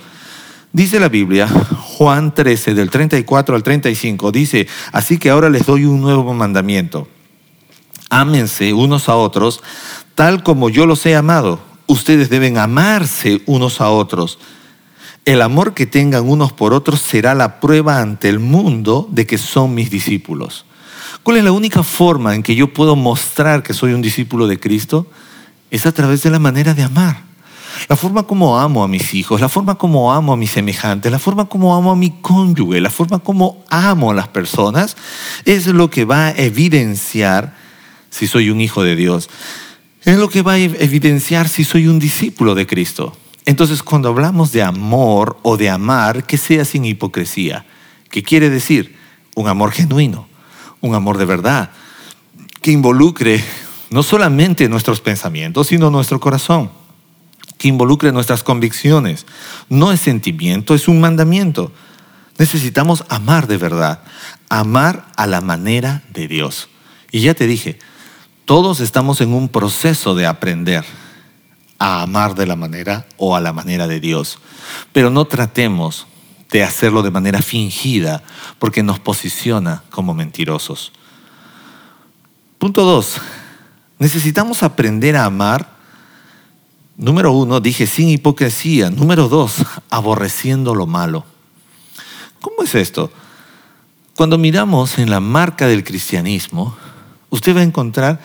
Dice 0.72 1.02
la 1.02 1.10
Biblia, 1.10 1.50
Juan 1.50 2.34
13, 2.34 2.74
del 2.74 2.90
34 2.90 3.54
al 3.54 3.64
35, 3.64 4.32
dice, 4.32 4.66
así 4.94 5.18
que 5.18 5.30
ahora 5.30 5.50
les 5.50 5.66
doy 5.66 5.84
un 5.84 6.00
nuevo 6.00 6.34
mandamiento. 6.34 7.10
Ámense 8.10 8.74
unos 8.74 9.10
a 9.10 9.16
otros 9.16 9.62
tal 10.16 10.44
como 10.44 10.70
yo 10.70 10.86
los 10.86 11.06
he 11.06 11.16
amado 11.16 11.71
ustedes 11.92 12.30
deben 12.30 12.58
amarse 12.58 13.42
unos 13.46 13.82
a 13.82 13.90
otros. 13.90 14.40
El 15.26 15.42
amor 15.42 15.74
que 15.74 15.86
tengan 15.86 16.28
unos 16.28 16.54
por 16.54 16.74
otros 16.74 17.02
será 17.02 17.36
la 17.36 17.60
prueba 17.60 18.00
ante 18.00 18.30
el 18.30 18.40
mundo 18.40 19.08
de 19.12 19.28
que 19.28 19.38
son 19.38 19.76
mis 19.76 19.92
discípulos. 19.92 20.66
¿Cuál 21.22 21.38
es 21.38 21.44
la 21.44 21.52
única 21.52 21.84
forma 21.84 22.34
en 22.34 22.44
que 22.44 22.56
yo 22.56 22.74
puedo 22.74 22.96
mostrar 22.96 23.62
que 23.62 23.74
soy 23.74 23.94
un 23.94 24.02
discípulo 24.02 24.48
de 24.48 24.60
Cristo? 24.60 25.06
Es 25.70 25.86
a 25.86 25.92
través 25.92 26.24
de 26.24 26.32
la 26.32 26.40
manera 26.40 26.74
de 26.74 26.84
amar. 26.84 27.24
La 27.88 27.96
forma 27.96 28.24
como 28.24 28.60
amo 28.60 28.84
a 28.84 28.88
mis 28.88 29.14
hijos, 29.14 29.42
la 29.42 29.50
forma 29.50 29.76
como 29.76 30.14
amo 30.14 30.34
a 30.34 30.38
mis 30.38 30.52
semejantes, 30.52 31.12
la 31.12 31.20
forma 31.20 31.46
como 31.46 31.76
amo 31.76 31.92
a 31.92 31.96
mi 31.96 32.12
cónyuge, 32.22 32.80
la 32.80 32.90
forma 32.90 33.20
como 33.20 33.64
amo 33.70 34.12
a 34.12 34.14
las 34.14 34.28
personas, 34.28 34.96
es 35.46 35.68
lo 35.68 35.90
que 35.90 36.06
va 36.06 36.28
a 36.28 36.32
evidenciar 36.32 37.56
si 38.10 38.28
soy 38.28 38.50
un 38.50 38.62
hijo 38.62 38.84
de 38.84 38.96
Dios 38.96 39.30
es 40.04 40.18
lo 40.18 40.30
que 40.30 40.42
va 40.42 40.54
a 40.54 40.58
evidenciar 40.58 41.48
si 41.48 41.64
soy 41.64 41.88
un 41.88 42.00
discípulo 42.00 42.56
de 42.56 42.66
Cristo. 42.66 43.16
Entonces, 43.46 43.84
cuando 43.84 44.10
hablamos 44.10 44.52
de 44.52 44.64
amor 44.64 45.38
o 45.44 45.58
de 45.58 45.70
amar, 45.70 46.26
que 46.26 46.38
sea 46.38 46.66
sin 46.66 46.86
hipocresía. 46.86 47.66
¿Qué 48.10 48.24
quiere 48.24 48.50
decir? 48.50 48.96
Un 49.36 49.48
amor 49.48 49.72
genuino, 49.72 50.28
un 50.82 50.96
amor 50.96 51.18
de 51.18 51.26
verdad, 51.26 51.72
que 52.62 52.72
involucre 52.72 53.44
no 53.90 54.04
solamente 54.04 54.70
nuestros 54.70 55.02
pensamientos, 55.02 55.68
sino 55.68 55.90
nuestro 55.90 56.20
corazón, 56.20 56.72
que 57.58 57.68
involucre 57.68 58.12
nuestras 58.12 58.44
convicciones. 58.44 59.26
No 59.70 59.92
es 59.92 60.02
sentimiento, 60.02 60.76
es 60.76 60.88
un 60.88 61.00
mandamiento. 61.00 61.72
Necesitamos 62.38 63.04
amar 63.10 63.48
de 63.48 63.58
verdad, 63.58 64.04
amar 64.50 65.08
a 65.16 65.28
la 65.28 65.42
manera 65.42 66.04
de 66.14 66.28
Dios. 66.28 66.70
Y 67.12 67.22
ya 67.22 67.34
te 67.34 67.48
dije, 67.48 67.80
todos 68.46 68.80
estamos 68.80 69.22
en 69.22 69.34
un 69.34 69.50
proceso 69.50 70.16
de 70.16 70.26
aprender 70.26 70.86
a 71.80 72.02
amar 72.02 72.36
de 72.36 72.46
la 72.46 72.56
manera 72.56 73.08
o 73.18 73.36
a 73.36 73.42
la 73.42 73.54
manera 73.54 73.88
de 73.88 74.00
Dios. 74.00 74.40
Pero 74.94 75.10
no 75.10 75.26
tratemos 75.26 76.08
de 76.52 76.64
hacerlo 76.64 77.02
de 77.02 77.12
manera 77.12 77.42
fingida 77.42 78.24
porque 78.60 78.84
nos 78.84 79.00
posiciona 79.00 79.84
como 79.90 80.14
mentirosos. 80.14 80.92
Punto 82.60 82.84
dos. 82.84 83.20
Necesitamos 83.98 84.62
aprender 84.62 85.16
a 85.16 85.26
amar. 85.26 85.78
Número 86.98 87.32
uno, 87.32 87.60
dije 87.60 87.88
sin 87.88 88.10
hipocresía. 88.10 88.92
Número 88.92 89.28
dos, 89.28 89.56
aborreciendo 89.90 90.76
lo 90.76 90.86
malo. 90.86 91.26
¿Cómo 92.42 92.64
es 92.64 92.76
esto? 92.76 93.12
Cuando 94.16 94.38
miramos 94.38 95.00
en 95.00 95.10
la 95.10 95.20
marca 95.20 95.68
del 95.68 95.84
cristianismo, 95.84 96.76
usted 97.32 97.56
va 97.56 97.62
a 97.62 97.64
encontrar 97.64 98.20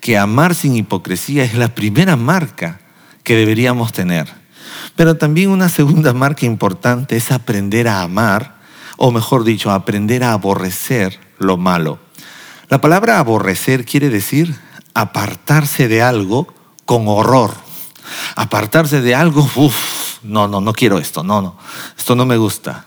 que 0.00 0.16
amar 0.16 0.54
sin 0.54 0.76
hipocresía 0.76 1.44
es 1.44 1.54
la 1.54 1.74
primera 1.74 2.16
marca 2.16 2.80
que 3.22 3.36
deberíamos 3.36 3.92
tener. 3.92 4.32
Pero 4.96 5.16
también 5.16 5.50
una 5.50 5.68
segunda 5.68 6.14
marca 6.14 6.46
importante 6.46 7.16
es 7.16 7.30
aprender 7.30 7.88
a 7.88 8.02
amar, 8.02 8.56
o 8.96 9.10
mejor 9.10 9.44
dicho, 9.44 9.70
aprender 9.70 10.24
a 10.24 10.32
aborrecer 10.32 11.18
lo 11.38 11.56
malo. 11.56 11.98
La 12.68 12.80
palabra 12.80 13.18
aborrecer 13.18 13.84
quiere 13.84 14.08
decir 14.08 14.54
apartarse 14.94 15.88
de 15.88 16.02
algo 16.02 16.52
con 16.84 17.08
horror. 17.08 17.54
Apartarse 18.36 19.00
de 19.00 19.14
algo, 19.14 19.48
uff, 19.56 20.18
no, 20.22 20.48
no, 20.48 20.60
no 20.60 20.72
quiero 20.72 20.98
esto, 20.98 21.22
no, 21.22 21.40
no, 21.42 21.56
esto 21.96 22.14
no 22.14 22.26
me 22.26 22.36
gusta. 22.36 22.86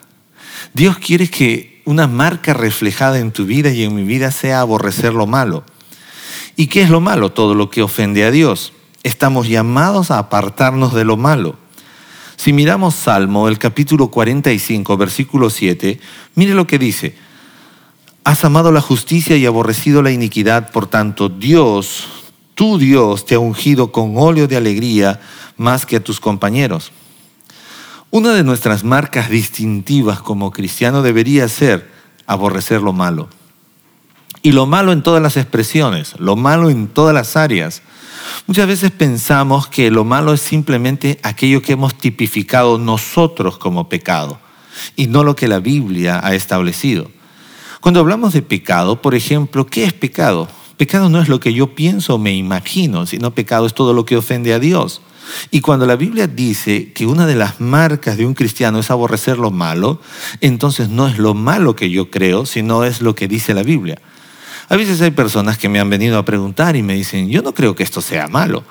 Dios 0.74 0.98
quiere 0.98 1.30
que 1.30 1.77
una 1.88 2.06
marca 2.06 2.54
reflejada 2.54 3.18
en 3.18 3.32
tu 3.32 3.46
vida 3.46 3.72
y 3.72 3.84
en 3.84 3.96
mi 3.96 4.04
vida 4.04 4.30
sea 4.32 4.60
aborrecer 4.60 5.14
lo 5.14 5.26
malo. 5.26 5.64
¿Y 6.58 6.68
qué 6.68 6.82
es 6.82 6.90
lo 6.90 7.00
malo? 7.00 7.32
Todo 7.32 7.56
lo 7.56 7.70
que 7.70 7.82
ofende 7.82 8.26
a 8.26 8.32
Dios. 8.32 8.74
Estamos 9.04 9.48
llamados 9.48 10.12
a 10.12 10.20
apartarnos 10.20 10.94
de 10.94 11.06
lo 11.06 11.16
malo. 11.16 11.56
Si 12.36 12.52
miramos 12.52 12.94
Salmo, 12.94 13.48
el 13.48 13.58
capítulo 13.58 14.10
45, 14.10 14.98
versículo 14.98 15.50
7, 15.50 15.98
mire 16.36 16.54
lo 16.54 16.68
que 16.68 16.78
dice. 16.78 17.16
Has 18.26 18.44
amado 18.44 18.74
la 18.74 18.82
justicia 18.82 19.38
y 19.38 19.46
aborrecido 19.46 20.02
la 20.02 20.12
iniquidad, 20.12 20.74
por 20.74 20.88
tanto 20.88 21.30
Dios, 21.30 22.06
tu 22.54 22.78
Dios, 22.78 23.26
te 23.26 23.36
ha 23.36 23.40
ungido 23.40 23.94
con 23.94 24.18
óleo 24.18 24.50
de 24.50 24.58
alegría 24.58 25.22
más 25.56 25.86
que 25.86 25.96
a 25.96 26.04
tus 26.04 26.20
compañeros. 26.20 26.92
Una 28.10 28.32
de 28.32 28.44
nuestras 28.46 28.86
marcas 28.86 29.30
distintivas 29.30 30.22
como 30.22 30.52
cristiano 30.52 31.02
debería 31.02 31.50
ser 31.50 31.92
aborrecer 32.26 32.82
lo 32.82 32.94
malo. 32.94 33.28
Y 34.42 34.54
lo 34.54 34.66
malo 34.66 34.94
en 34.94 35.04
todas 35.04 35.22
las 35.22 35.36
expresiones, 35.36 36.14
lo 36.18 36.38
malo 36.38 36.70
en 36.70 36.88
todas 36.88 37.14
las 37.14 37.36
áreas. 37.36 37.82
Muchas 38.46 38.66
veces 38.66 38.92
pensamos 38.92 39.68
que 39.68 39.92
lo 39.92 40.06
malo 40.06 40.34
es 40.34 40.40
simplemente 40.40 41.20
aquello 41.22 41.62
que 41.62 41.74
hemos 41.74 41.98
tipificado 41.98 42.78
nosotros 42.78 43.58
como 43.58 43.90
pecado 43.90 44.40
y 44.96 45.08
no 45.08 45.26
lo 45.26 45.36
que 45.36 45.50
la 45.50 45.60
Biblia 45.60 46.22
ha 46.24 46.34
establecido. 46.34 47.12
Cuando 47.82 48.00
hablamos 48.00 48.32
de 48.32 48.42
pecado, 48.42 49.02
por 49.02 49.16
ejemplo, 49.16 49.66
¿qué 49.66 49.84
es 49.84 49.92
pecado? 49.92 50.48
Pecado 50.78 51.10
no 51.10 51.22
es 51.22 51.28
lo 51.28 51.42
que 51.42 51.54
yo 51.54 51.76
pienso 51.76 52.16
o 52.16 52.18
me 52.18 52.34
imagino, 52.34 53.06
sino 53.06 53.32
pecado 53.32 53.66
es 53.66 53.74
todo 53.74 53.94
lo 53.94 54.06
que 54.06 54.16
ofende 54.16 54.54
a 54.54 54.60
Dios. 54.60 55.02
Y 55.52 55.62
cuando 55.62 55.86
la 55.86 55.96
Biblia 55.96 56.28
dice 56.28 56.92
que 56.94 57.06
una 57.06 57.26
de 57.26 57.36
las 57.36 57.60
marcas 57.60 58.18
de 58.18 58.26
un 58.26 58.34
cristiano 58.34 58.80
es 58.80 58.92
aborrecer 58.92 59.38
lo 59.38 59.52
malo, 59.52 60.02
entonces 60.42 60.90
no 60.90 61.08
es 61.08 61.18
lo 61.18 61.34
malo 61.34 61.76
que 61.76 61.90
yo 61.90 62.10
creo, 62.10 62.46
sino 62.46 62.84
es 62.84 63.02
lo 63.02 63.16
que 63.16 63.28
dice 63.28 63.54
la 63.54 63.64
Biblia. 63.64 64.00
A 64.70 64.76
veces 64.76 65.02
hay 65.02 65.12
personas 65.12 65.58
que 65.58 65.70
me 65.70 65.80
han 65.80 65.90
venido 65.90 66.18
a 66.18 66.26
preguntar 66.26 66.76
y 66.76 66.84
me 66.84 66.94
dicen, 66.94 67.30
yo 67.30 67.42
no 67.42 67.54
creo 67.54 67.76
que 67.76 67.84
esto 67.84 68.02
sea 68.02 68.28
malo. 68.28 68.64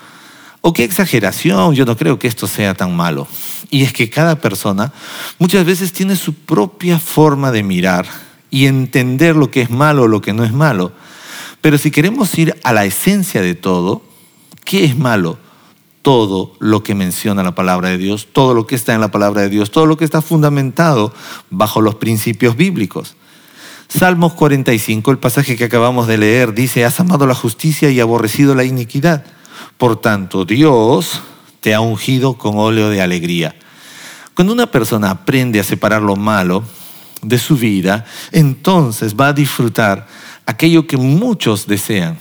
O 0.60 0.72
qué 0.72 0.84
exageración, 0.84 1.74
yo 1.74 1.84
no 1.84 1.96
creo 1.96 2.18
que 2.18 2.28
esto 2.28 2.46
sea 2.46 2.74
tan 2.74 2.94
malo. 2.94 3.26
Y 3.70 3.82
es 3.82 3.92
que 3.92 4.10
cada 4.10 4.36
persona 4.40 4.92
muchas 5.38 5.64
veces 5.64 5.92
tiene 5.92 6.16
su 6.16 6.34
propia 6.34 6.98
forma 6.98 7.50
de 7.52 7.62
mirar 7.62 8.06
y 8.50 8.66
entender 8.66 9.36
lo 9.36 9.50
que 9.50 9.62
es 9.62 9.70
malo 9.70 10.02
o 10.02 10.08
lo 10.08 10.20
que 10.20 10.32
no 10.32 10.44
es 10.44 10.52
malo. 10.52 10.92
Pero 11.60 11.78
si 11.78 11.90
queremos 11.90 12.36
ir 12.38 12.54
a 12.62 12.72
la 12.72 12.84
esencia 12.84 13.40
de 13.40 13.54
todo, 13.54 14.02
¿qué 14.64 14.84
es 14.84 14.96
malo? 14.96 15.38
Todo 16.06 16.52
lo 16.60 16.84
que 16.84 16.94
menciona 16.94 17.42
la 17.42 17.56
palabra 17.56 17.88
de 17.88 17.98
Dios, 17.98 18.28
todo 18.32 18.54
lo 18.54 18.64
que 18.64 18.76
está 18.76 18.94
en 18.94 19.00
la 19.00 19.10
palabra 19.10 19.42
de 19.42 19.48
Dios, 19.48 19.72
todo 19.72 19.86
lo 19.86 19.96
que 19.96 20.04
está 20.04 20.22
fundamentado 20.22 21.12
bajo 21.50 21.80
los 21.80 21.96
principios 21.96 22.54
bíblicos. 22.54 23.16
Salmos 23.88 24.34
45, 24.34 25.10
el 25.10 25.18
pasaje 25.18 25.56
que 25.56 25.64
acabamos 25.64 26.06
de 26.06 26.16
leer, 26.16 26.54
dice, 26.54 26.84
has 26.84 27.00
amado 27.00 27.26
la 27.26 27.34
justicia 27.34 27.90
y 27.90 27.98
aborrecido 27.98 28.54
la 28.54 28.62
iniquidad. 28.62 29.24
Por 29.78 30.00
tanto, 30.00 30.44
Dios 30.44 31.22
te 31.58 31.74
ha 31.74 31.80
ungido 31.80 32.34
con 32.34 32.56
óleo 32.56 32.88
de 32.88 33.02
alegría. 33.02 33.56
Cuando 34.32 34.52
una 34.52 34.70
persona 34.70 35.10
aprende 35.10 35.58
a 35.58 35.64
separar 35.64 36.02
lo 36.02 36.14
malo 36.14 36.62
de 37.20 37.40
su 37.40 37.56
vida, 37.56 38.04
entonces 38.30 39.16
va 39.16 39.26
a 39.26 39.32
disfrutar 39.32 40.06
aquello 40.46 40.86
que 40.86 40.98
muchos 40.98 41.66
desean, 41.66 42.16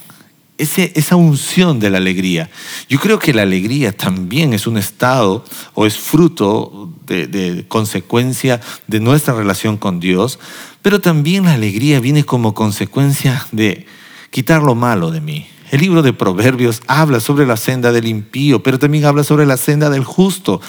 esa 0.57 1.15
unción 1.15 1.79
de 1.79 1.89
la 1.89 1.97
alegría. 1.97 2.49
Yo 2.87 2.99
creo 2.99 3.19
que 3.19 3.33
la 3.33 3.41
alegría 3.41 3.91
también 3.91 4.53
es 4.53 4.67
un 4.67 4.77
estado 4.77 5.43
o 5.73 5.85
es 5.85 5.97
fruto 5.97 6.93
de, 7.05 7.27
de, 7.27 7.67
consecuencia 7.67 8.61
de 8.87 8.99
nuestra 8.99 9.33
relación 9.33 9.77
con 9.77 9.99
Dios, 9.99 10.39
pero 10.81 11.01
también 11.01 11.45
la 11.45 11.53
alegría 11.53 11.99
viene 11.99 12.23
como 12.23 12.53
consecuencia 12.53 13.45
de 13.51 13.85
quitar 14.31 14.61
lo 14.63 14.75
malo 14.75 15.11
de 15.11 15.21
mí. 15.21 15.47
El 15.71 15.81
libro 15.81 16.03
de 16.03 16.13
Proverbios 16.13 16.81
habla 16.87 17.19
sobre 17.19 17.45
la 17.45 17.57
senda 17.57 17.91
del 17.91 18.07
impío, 18.07 18.61
pero 18.61 18.79
también 18.79 19.05
habla 19.05 19.23
sobre 19.23 19.45
la 19.45 19.57
senda 19.57 19.89
del 19.89 20.03
justo. 20.03 20.61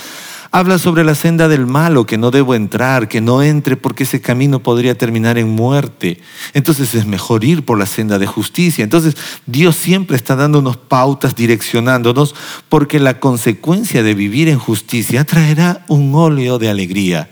Habla 0.57 0.79
sobre 0.79 1.05
la 1.05 1.15
senda 1.15 1.49
del 1.49 1.67
malo, 1.67 2.07
que 2.07 2.17
no 2.17 2.31
debo 2.31 2.55
entrar, 2.55 3.09
que 3.09 3.21
no 3.21 3.43
entre 3.43 3.77
porque 3.77 4.05
ese 4.05 4.23
camino 4.23 4.61
podría 4.63 4.97
terminar 4.97 5.37
en 5.37 5.51
muerte. 5.51 6.23
Entonces 6.55 6.95
es 6.95 7.05
mejor 7.05 7.45
ir 7.45 7.63
por 7.63 7.79
la 7.79 7.85
senda 7.85 8.19
de 8.19 8.27
justicia. 8.27 8.83
Entonces 8.83 9.19
Dios 9.45 9.77
siempre 9.77 10.17
está 10.17 10.35
dándonos 10.35 10.79
pautas, 10.79 11.37
direccionándonos, 11.37 12.35
porque 12.71 12.99
la 12.99 13.21
consecuencia 13.21 14.03
de 14.03 14.15
vivir 14.15 14.49
en 14.49 14.59
justicia 14.59 15.25
traerá 15.25 15.85
un 15.89 16.15
óleo 16.15 16.59
de 16.59 16.71
alegría. 16.71 17.29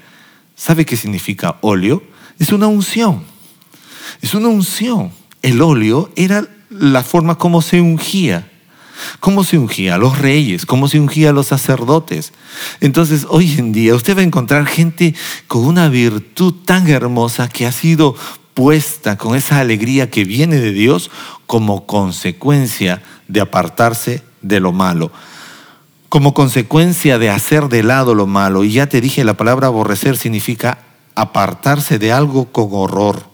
¿Sabe 0.55 0.85
qué 0.85 0.99
significa 0.99 1.57
óleo? 1.63 2.03
Es 2.39 2.53
una 2.53 2.67
unción. 2.67 3.25
Es 4.21 4.35
una 4.35 4.49
unción. 4.49 5.13
El 5.41 5.63
óleo 5.63 6.11
era 6.15 6.47
la 6.69 7.03
forma 7.03 7.39
como 7.39 7.63
se 7.63 7.81
ungía 7.81 8.51
cómo 9.21 9.45
se 9.45 9.59
ungía 9.59 9.95
a 9.95 9.99
los 9.99 10.19
reyes, 10.19 10.67
cómo 10.67 10.89
se 10.89 11.01
ungía 11.01 11.31
a 11.31 11.33
los 11.33 11.47
sacerdotes. 11.47 12.33
Entonces, 12.81 13.27
hoy 13.29 13.55
en 13.59 13.73
día 13.73 13.95
usted 13.95 14.17
va 14.17 14.21
a 14.21 14.25
encontrar 14.25 14.67
gente 14.67 15.15
con 15.47 15.65
una 15.65 15.89
virtud 15.89 16.55
tan 16.65 16.89
hermosa 16.89 17.49
que 17.49 17.67
ha 17.67 17.73
sido 17.73 18.17
puesta 18.55 19.19
con 19.19 19.37
esa 19.37 19.59
alegría 19.59 20.11
que 20.11 20.25
viene 20.25 20.61
de 20.61 20.73
Dios 20.73 21.11
como 21.47 21.87
consecuencia 21.87 23.03
de 23.29 23.41
apartarse 23.41 24.23
de 24.43 24.61
lo 24.61 24.73
malo, 24.73 25.11
como 26.09 26.35
consecuencia 26.35 27.19
de 27.19 27.31
hacer 27.31 27.69
de 27.69 27.83
lado 27.83 28.15
lo 28.15 28.27
malo. 28.27 28.63
Y 28.65 28.73
ya 28.73 28.89
te 28.89 29.01
dije, 29.01 29.25
la 29.25 29.35
palabra 29.35 29.67
aborrecer 29.67 30.17
significa 30.17 30.79
apartarse 31.17 31.99
de 31.99 32.13
algo 32.13 32.47
con 32.53 32.69
horror, 32.73 33.25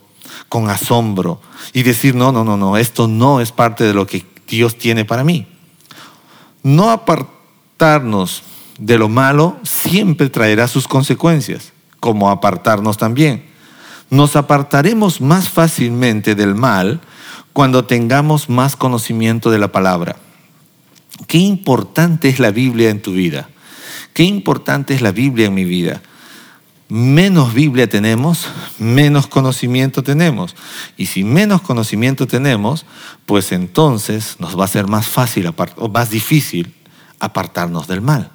con 0.49 0.70
asombro, 0.70 1.40
y 1.73 1.83
decir, 1.83 2.14
no, 2.14 2.33
no, 2.33 2.44
no, 2.44 2.57
no, 2.57 2.77
esto 2.77 3.07
no 3.07 3.40
es 3.40 3.53
parte 3.53 3.85
de 3.85 3.94
lo 3.94 4.07
que 4.07 4.25
Dios 4.51 4.77
tiene 4.77 5.05
para 5.05 5.25
mí. 5.25 5.47
No 6.63 6.91
apartarnos 6.91 8.43
de 8.79 8.99
lo 8.99 9.09
malo 9.09 9.59
siempre 9.63 10.29
traerá 10.29 10.69
sus 10.69 10.87
consecuencias, 10.87 11.73
como 12.01 12.31
apartarnos 12.31 12.99
también. 12.99 13.45
Nos 14.11 14.37
apartaremos 14.37 15.21
más 15.21 15.49
fácilmente 15.49 16.35
del 16.35 16.55
mal 16.55 17.01
cuando 17.53 17.85
tengamos 17.85 18.49
más 18.49 18.77
conocimiento 18.77 19.51
de 19.51 19.59
la 19.59 19.73
palabra. 19.73 20.17
Qué 21.27 21.39
importante 21.39 22.29
es 22.29 22.41
la 22.41 22.51
Biblia 22.51 22.91
en 22.91 23.01
tu 23.01 23.13
vida. 23.13 23.49
Qué 24.13 24.25
importante 24.25 24.95
es 24.95 25.01
la 25.01 25.13
Biblia 25.13 25.47
en 25.47 25.55
mi 25.55 25.65
vida 25.65 26.03
menos 26.90 27.55
Biblia 27.55 27.88
tenemos, 27.88 28.48
menos 28.79 29.29
conocimiento 29.29 30.03
tenemos. 30.03 30.57
Y 30.96 31.07
si 31.07 31.24
menos 31.24 31.62
conocimiento 31.62 32.26
tenemos, 32.26 32.85
pues 33.26 33.53
entonces 33.53 34.37
nos 34.40 34.59
va 34.59 34.64
a 34.64 34.68
ser 34.68 34.88
más 34.88 35.09
fácil 35.09 35.53
o 35.76 35.88
más 35.88 36.11
difícil 36.11 36.74
apartarnos 37.20 37.87
del 37.87 38.00
mal. 38.00 38.31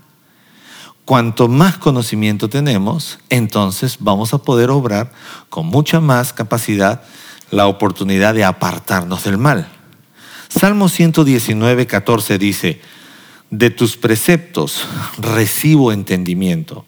Cuanto 1.03 1.47
más 1.47 1.77
conocimiento 1.77 2.49
tenemos, 2.49 3.19
entonces 3.29 3.97
vamos 3.99 4.33
a 4.33 4.39
poder 4.39 4.71
obrar 4.71 5.11
con 5.49 5.67
mucha 5.67 5.99
más 5.99 6.33
capacidad 6.33 7.03
la 7.51 7.67
oportunidad 7.67 8.33
de 8.33 8.45
apartarnos 8.45 9.25
del 9.25 9.37
mal. 9.37 9.67
Salmo 10.47 10.89
119, 10.89 11.85
14 11.85 12.37
dice, 12.39 12.81
de 13.51 13.69
tus 13.69 13.97
preceptos 13.97 14.85
recibo 15.17 15.91
entendimiento 15.91 16.85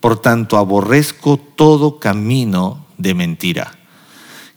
por 0.00 0.20
tanto, 0.20 0.56
aborrezco 0.56 1.36
todo 1.36 1.98
camino 1.98 2.86
de 2.96 3.14
mentira. 3.14 3.72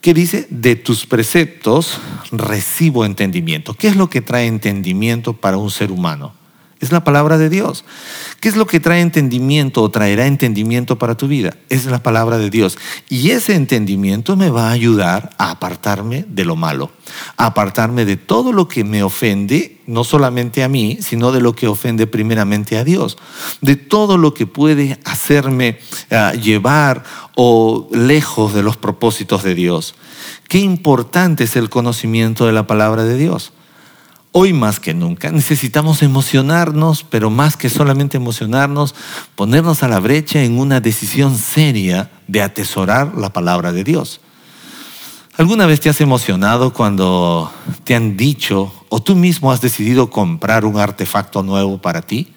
¿Qué 0.01 0.13
dice? 0.13 0.47
De 0.49 0.75
tus 0.75 1.05
preceptos 1.05 1.99
recibo 2.31 3.05
entendimiento. 3.05 3.73
¿Qué 3.75 3.87
es 3.87 3.95
lo 3.95 4.09
que 4.09 4.21
trae 4.21 4.47
entendimiento 4.47 5.33
para 5.33 5.57
un 5.57 5.69
ser 5.69 5.91
humano? 5.91 6.33
Es 6.81 6.91
la 6.91 7.03
palabra 7.03 7.37
de 7.37 7.47
Dios. 7.47 7.85
¿Qué 8.39 8.49
es 8.49 8.55
lo 8.55 8.65
que 8.65 8.79
trae 8.79 9.01
entendimiento 9.01 9.83
o 9.83 9.91
traerá 9.91 10.25
entendimiento 10.25 10.97
para 10.97 11.15
tu 11.15 11.27
vida? 11.27 11.55
Es 11.69 11.85
la 11.85 12.01
palabra 12.01 12.39
de 12.39 12.49
Dios. 12.49 12.75
Y 13.07 13.29
ese 13.29 13.53
entendimiento 13.53 14.35
me 14.35 14.49
va 14.49 14.69
a 14.69 14.71
ayudar 14.71 15.29
a 15.37 15.51
apartarme 15.51 16.25
de 16.27 16.43
lo 16.43 16.55
malo, 16.55 16.89
a 17.37 17.45
apartarme 17.45 18.03
de 18.03 18.17
todo 18.17 18.51
lo 18.51 18.67
que 18.67 18.83
me 18.83 19.03
ofende, 19.03 19.79
no 19.85 20.03
solamente 20.03 20.63
a 20.63 20.69
mí, 20.69 20.97
sino 21.01 21.31
de 21.31 21.39
lo 21.41 21.53
que 21.53 21.67
ofende 21.67 22.07
primeramente 22.07 22.79
a 22.79 22.83
Dios, 22.83 23.15
de 23.61 23.75
todo 23.75 24.17
lo 24.17 24.33
que 24.33 24.47
puede 24.47 24.99
hacerme 25.05 25.77
uh, 26.09 26.35
llevar 26.35 27.03
o 27.35 27.89
lejos 27.91 28.55
de 28.55 28.63
los 28.63 28.77
propósitos 28.77 29.43
de 29.43 29.53
Dios. 29.53 29.93
Qué 30.47 30.57
importante 30.57 31.43
es 31.43 31.55
el 31.55 31.69
conocimiento 31.69 32.47
de 32.47 32.53
la 32.53 32.65
palabra 32.65 33.03
de 33.03 33.17
Dios. 33.17 33.53
Hoy 34.33 34.53
más 34.53 34.79
que 34.79 34.93
nunca 34.93 35.29
necesitamos 35.29 36.01
emocionarnos, 36.01 37.03
pero 37.03 37.29
más 37.29 37.57
que 37.57 37.69
solamente 37.69 38.15
emocionarnos, 38.15 38.95
ponernos 39.35 39.83
a 39.83 39.89
la 39.89 39.99
brecha 39.99 40.41
en 40.41 40.57
una 40.57 40.79
decisión 40.79 41.37
seria 41.37 42.09
de 42.29 42.41
atesorar 42.41 43.17
la 43.17 43.33
palabra 43.33 43.73
de 43.73 43.83
Dios. 43.83 44.21
¿Alguna 45.35 45.65
vez 45.65 45.81
te 45.81 45.89
has 45.89 45.99
emocionado 45.99 46.71
cuando 46.71 47.51
te 47.83 47.93
han 47.93 48.15
dicho 48.15 48.73
o 48.87 49.01
tú 49.01 49.17
mismo 49.17 49.51
has 49.51 49.59
decidido 49.59 50.09
comprar 50.09 50.63
un 50.63 50.77
artefacto 50.77 51.43
nuevo 51.43 51.81
para 51.81 52.01
ti? 52.01 52.31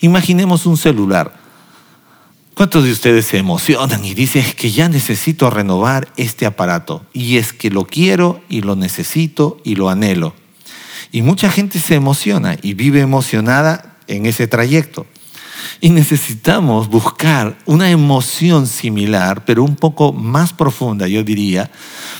Imaginemos 0.00 0.66
un 0.66 0.76
celular. 0.76 1.32
¿Cuántos 2.54 2.82
de 2.82 2.90
ustedes 2.90 3.26
se 3.26 3.38
emocionan 3.38 4.04
y 4.04 4.14
dicen 4.14 4.44
que 4.56 4.72
ya 4.72 4.88
necesito 4.88 5.48
renovar 5.48 6.08
este 6.16 6.44
aparato? 6.44 7.06
Y 7.12 7.36
es 7.36 7.52
que 7.52 7.70
lo 7.70 7.84
quiero 7.84 8.40
y 8.48 8.62
lo 8.62 8.74
necesito 8.74 9.60
y 9.62 9.76
lo 9.76 9.90
anhelo. 9.90 10.34
Y 11.14 11.22
mucha 11.22 11.48
gente 11.48 11.78
se 11.78 11.94
emociona 11.94 12.56
y 12.60 12.74
vive 12.74 13.00
emocionada 13.00 13.98
en 14.08 14.26
ese 14.26 14.48
trayecto. 14.48 15.06
Y 15.80 15.90
necesitamos 15.90 16.88
buscar 16.88 17.56
una 17.66 17.88
emoción 17.88 18.66
similar, 18.66 19.44
pero 19.44 19.62
un 19.62 19.76
poco 19.76 20.12
más 20.12 20.52
profunda, 20.52 21.06
yo 21.06 21.22
diría, 21.22 21.70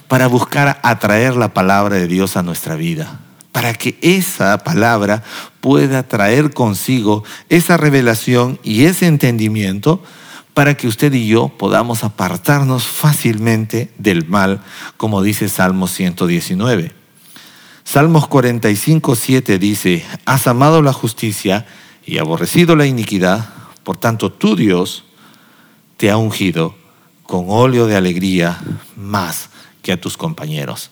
para 0.06 0.28
buscar 0.28 0.78
atraer 0.84 1.34
la 1.34 1.52
palabra 1.52 1.96
de 1.96 2.06
Dios 2.06 2.36
a 2.36 2.44
nuestra 2.44 2.76
vida. 2.76 3.18
Para 3.50 3.74
que 3.74 3.98
esa 4.00 4.58
palabra 4.58 5.24
pueda 5.60 6.04
traer 6.04 6.52
consigo 6.52 7.24
esa 7.48 7.76
revelación 7.76 8.60
y 8.62 8.84
ese 8.84 9.08
entendimiento 9.08 10.04
para 10.54 10.76
que 10.76 10.86
usted 10.86 11.12
y 11.14 11.26
yo 11.26 11.48
podamos 11.48 12.04
apartarnos 12.04 12.86
fácilmente 12.86 13.90
del 13.98 14.24
mal, 14.28 14.60
como 14.96 15.20
dice 15.20 15.48
Salmo 15.48 15.88
119. 15.88 17.03
Salmos 17.84 18.26
45, 18.26 19.14
7 19.14 19.58
dice, 19.58 20.04
has 20.24 20.46
amado 20.46 20.82
la 20.82 20.92
justicia 20.92 21.66
y 22.04 22.18
aborrecido 22.18 22.76
la 22.76 22.86
iniquidad, 22.86 23.48
por 23.84 23.98
tanto 23.98 24.32
tu 24.32 24.56
Dios 24.56 25.04
te 25.98 26.10
ha 26.10 26.16
ungido 26.16 26.74
con 27.22 27.44
óleo 27.48 27.86
de 27.86 27.94
alegría 27.94 28.58
más 28.96 29.50
que 29.82 29.92
a 29.92 30.00
tus 30.00 30.16
compañeros. 30.16 30.90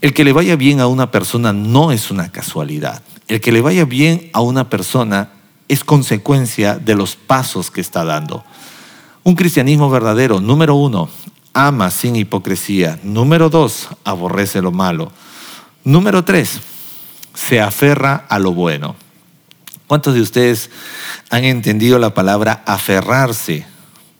El 0.00 0.14
que 0.14 0.24
le 0.24 0.32
vaya 0.32 0.54
bien 0.54 0.80
a 0.80 0.86
una 0.86 1.10
persona 1.10 1.52
no 1.52 1.90
es 1.90 2.10
una 2.10 2.30
casualidad. 2.30 3.02
El 3.26 3.40
que 3.40 3.52
le 3.52 3.60
vaya 3.60 3.84
bien 3.84 4.30
a 4.32 4.40
una 4.40 4.70
persona 4.70 5.32
es 5.66 5.82
consecuencia 5.82 6.78
de 6.78 6.94
los 6.94 7.16
pasos 7.16 7.70
que 7.70 7.80
está 7.80 8.04
dando. 8.04 8.44
Un 9.24 9.34
cristianismo 9.34 9.90
verdadero, 9.90 10.40
número 10.40 10.76
uno, 10.76 11.08
ama 11.52 11.90
sin 11.90 12.14
hipocresía. 12.14 12.98
Número 13.02 13.50
dos, 13.50 13.88
aborrece 14.04 14.62
lo 14.62 14.70
malo. 14.70 15.12
Número 15.88 16.22
tres, 16.22 16.60
se 17.32 17.62
aferra 17.62 18.26
a 18.28 18.38
lo 18.38 18.52
bueno. 18.52 18.94
¿Cuántos 19.86 20.12
de 20.12 20.20
ustedes 20.20 20.68
han 21.30 21.44
entendido 21.44 21.98
la 21.98 22.12
palabra 22.12 22.62
aferrarse? 22.66 23.64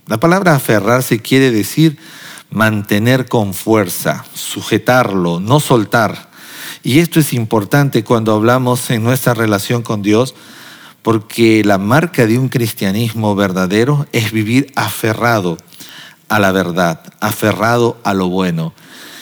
La 0.06 0.16
palabra 0.16 0.54
aferrarse 0.54 1.20
quiere 1.20 1.50
decir 1.50 1.98
mantener 2.48 3.28
con 3.28 3.52
fuerza, 3.52 4.24
sujetarlo, 4.32 5.40
no 5.40 5.60
soltar. 5.60 6.30
Y 6.82 7.00
esto 7.00 7.20
es 7.20 7.34
importante 7.34 8.02
cuando 8.02 8.32
hablamos 8.32 8.88
en 8.88 9.04
nuestra 9.04 9.34
relación 9.34 9.82
con 9.82 10.00
Dios, 10.00 10.34
porque 11.02 11.62
la 11.64 11.76
marca 11.76 12.26
de 12.26 12.38
un 12.38 12.48
cristianismo 12.48 13.34
verdadero 13.34 14.06
es 14.12 14.32
vivir 14.32 14.72
aferrado 14.74 15.58
a 16.30 16.38
la 16.38 16.50
verdad, 16.50 17.02
aferrado 17.20 18.00
a 18.04 18.14
lo 18.14 18.30
bueno. 18.30 18.72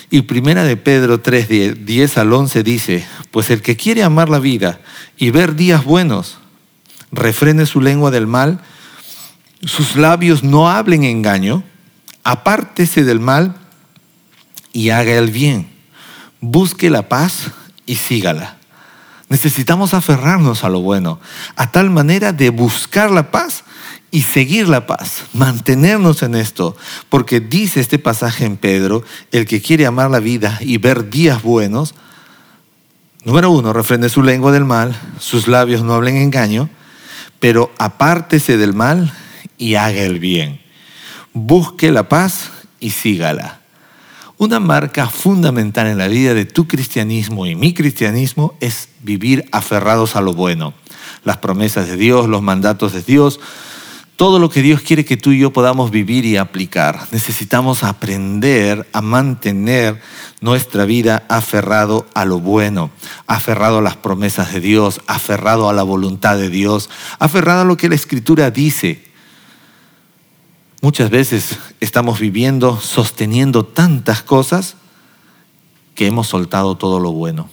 Y 0.09 0.21
primera 0.21 0.63
de 0.63 0.77
Pedro 0.77 1.19
3, 1.19 1.85
10 1.85 2.17
al 2.17 2.31
11 2.31 2.63
dice, 2.63 3.05
pues 3.31 3.49
el 3.49 3.61
que 3.61 3.75
quiere 3.75 4.03
amar 4.03 4.29
la 4.29 4.39
vida 4.39 4.79
y 5.17 5.31
ver 5.31 5.55
días 5.55 5.83
buenos, 5.83 6.37
refrene 7.11 7.65
su 7.65 7.81
lengua 7.81 8.09
del 8.09 8.25
mal, 8.25 8.61
sus 9.65 9.97
labios 9.97 10.43
no 10.43 10.69
hablen 10.69 11.03
engaño, 11.03 11.63
apártese 12.23 13.03
del 13.03 13.19
mal 13.19 13.55
y 14.71 14.91
haga 14.91 15.13
el 15.13 15.29
bien, 15.29 15.69
busque 16.39 16.89
la 16.89 17.09
paz 17.09 17.51
y 17.85 17.97
sígala. 17.97 18.57
Necesitamos 19.27 19.93
aferrarnos 19.93 20.63
a 20.63 20.69
lo 20.69 20.79
bueno, 20.79 21.19
a 21.57 21.69
tal 21.71 21.89
manera 21.89 22.31
de 22.31 22.49
buscar 22.49 23.11
la 23.11 23.29
paz 23.29 23.65
y 24.11 24.23
seguir 24.23 24.69
la 24.69 24.87
paz, 24.87 25.25
mantenernos 25.33 26.23
en 26.23 26.35
esto, 26.35 26.75
porque 27.09 27.39
dice 27.39 27.81
este 27.81 27.99
pasaje 27.99 28.45
en 28.45 28.57
Pedro, 28.57 29.03
el 29.31 29.45
que 29.45 29.61
quiere 29.61 29.85
amar 29.85 30.09
la 30.09 30.19
vida 30.19 30.57
y 30.61 30.77
ver 30.77 31.09
días 31.09 31.43
buenos, 31.43 31.93
número 33.23 33.51
uno, 33.51 33.73
refrende 33.73 34.09
su 34.09 34.23
lengua 34.23 34.51
del 34.51 34.65
mal, 34.65 34.97
sus 35.19 35.47
labios 35.47 35.83
no 35.83 35.93
hablen 35.93 36.15
engaño, 36.17 36.69
pero 37.39 37.71
apártese 37.77 38.57
del 38.57 38.73
mal 38.73 39.13
y 39.57 39.75
haga 39.75 40.01
el 40.01 40.19
bien. 40.19 40.61
Busque 41.33 41.91
la 41.91 42.07
paz 42.07 42.51
y 42.79 42.91
sígala. 42.91 43.59
Una 44.39 44.59
marca 44.59 45.07
fundamental 45.07 45.87
en 45.87 45.97
la 45.97 46.07
vida 46.07 46.33
de 46.33 46.45
tu 46.45 46.67
cristianismo 46.67 47.45
y 47.45 47.55
mi 47.55 47.73
cristianismo 47.73 48.55
es 48.59 48.89
vivir 49.01 49.45
aferrados 49.51 50.15
a 50.15 50.21
lo 50.21 50.33
bueno. 50.33 50.73
Las 51.23 51.37
promesas 51.37 51.87
de 51.87 51.97
Dios, 51.97 52.27
los 52.27 52.43
mandatos 52.43 52.93
de 52.93 53.01
Dios, 53.01 53.39
todo 54.17 54.39
lo 54.39 54.49
que 54.49 54.63
Dios 54.63 54.81
quiere 54.81 55.05
que 55.05 55.15
tú 55.15 55.31
y 55.31 55.39
yo 55.39 55.53
podamos 55.53 55.91
vivir 55.91 56.25
y 56.25 56.37
aplicar. 56.37 57.07
Necesitamos 57.11 57.83
aprender 57.83 58.87
a 58.91 59.01
mantener 59.01 60.01
nuestra 60.41 60.85
vida 60.85 61.23
aferrado 61.29 62.07
a 62.15 62.25
lo 62.25 62.39
bueno, 62.39 62.89
aferrado 63.27 63.77
a 63.77 63.81
las 63.83 63.95
promesas 63.95 64.51
de 64.51 64.59
Dios, 64.59 65.01
aferrado 65.05 65.69
a 65.69 65.73
la 65.73 65.83
voluntad 65.83 66.35
de 66.35 66.49
Dios, 66.49 66.89
aferrado 67.19 67.61
a 67.61 67.65
lo 67.65 67.77
que 67.77 67.89
la 67.89 67.95
Escritura 67.95 68.49
dice. 68.49 69.05
Muchas 70.81 71.11
veces 71.11 71.59
estamos 71.79 72.19
viviendo, 72.19 72.79
sosteniendo 72.79 73.65
tantas 73.65 74.23
cosas 74.23 74.77
que 75.93 76.07
hemos 76.07 76.27
soltado 76.27 76.75
todo 76.75 76.99
lo 76.99 77.11
bueno. 77.11 77.49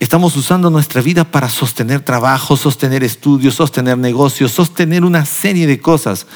Estamos 0.00 0.36
usando 0.36 0.70
nuestra 0.70 1.00
vida 1.00 1.24
para 1.24 1.48
sostener 1.48 2.00
trabajo, 2.00 2.56
sostener 2.56 3.04
estudios, 3.04 3.54
sostener 3.54 3.96
negocios, 3.96 4.52
sostener 4.52 5.04
una 5.04 5.24
serie 5.24 5.66
de 5.66 5.78
cosas. 5.78 6.26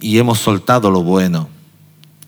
Y 0.00 0.18
hemos 0.18 0.38
soltado 0.38 0.90
lo 0.90 1.02
bueno. 1.02 1.48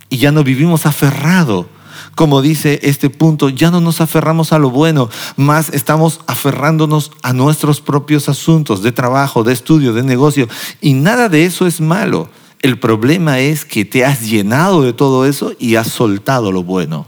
Y 0.08 0.18
ya 0.18 0.32
no 0.32 0.42
vivimos 0.42 0.86
aferrado. 0.86 1.68
Como 2.16 2.42
dice 2.42 2.80
este 2.82 3.10
punto, 3.10 3.48
ya 3.48 3.70
no 3.70 3.80
nos 3.80 4.00
aferramos 4.00 4.52
a 4.52 4.58
lo 4.58 4.70
bueno, 4.70 5.08
más 5.36 5.70
estamos 5.70 6.20
aferrándonos 6.26 7.12
a 7.22 7.32
nuestros 7.32 7.80
propios 7.80 8.28
asuntos 8.28 8.82
de 8.82 8.90
trabajo, 8.92 9.44
de 9.44 9.52
estudio, 9.52 9.92
de 9.92 10.02
negocio. 10.02 10.48
Y 10.80 10.94
nada 10.94 11.28
de 11.28 11.44
eso 11.44 11.66
es 11.66 11.80
malo. 11.80 12.28
El 12.60 12.78
problema 12.78 13.38
es 13.38 13.64
que 13.64 13.84
te 13.84 14.04
has 14.04 14.28
llenado 14.28 14.82
de 14.82 14.92
todo 14.92 15.24
eso 15.24 15.52
y 15.58 15.76
has 15.76 15.88
soltado 15.88 16.50
lo 16.50 16.64
bueno 16.64 17.06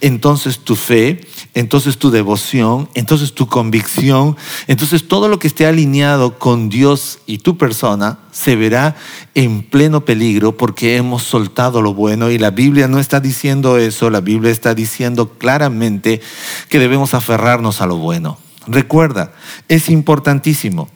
entonces 0.00 0.58
tu 0.58 0.76
fe, 0.76 1.20
entonces 1.54 1.98
tu 1.98 2.10
devoción, 2.10 2.88
entonces 2.94 3.32
tu 3.32 3.46
convicción, 3.46 4.36
entonces 4.66 5.06
todo 5.06 5.28
lo 5.28 5.38
que 5.38 5.46
esté 5.46 5.66
alineado 5.66 6.38
con 6.38 6.68
Dios 6.68 7.20
y 7.26 7.38
tu 7.38 7.56
persona 7.56 8.18
se 8.32 8.56
verá 8.56 8.96
en 9.36 9.62
pleno 9.62 10.04
peligro 10.04 10.56
porque 10.56 10.96
hemos 10.96 11.22
soltado 11.22 11.80
lo 11.80 11.94
bueno 11.94 12.30
y 12.30 12.38
la 12.38 12.50
Biblia 12.50 12.88
no 12.88 12.98
está 12.98 13.20
diciendo 13.20 13.78
eso, 13.78 14.10
la 14.10 14.20
Biblia 14.20 14.50
está 14.50 14.74
diciendo 14.74 15.30
claramente 15.38 16.20
que 16.68 16.80
debemos 16.80 17.14
aferrarnos 17.14 17.80
a 17.80 17.86
lo 17.86 17.96
bueno. 17.98 18.36
Recuerda, 18.66 19.32
es 19.68 19.88
importantísimo 19.88 20.88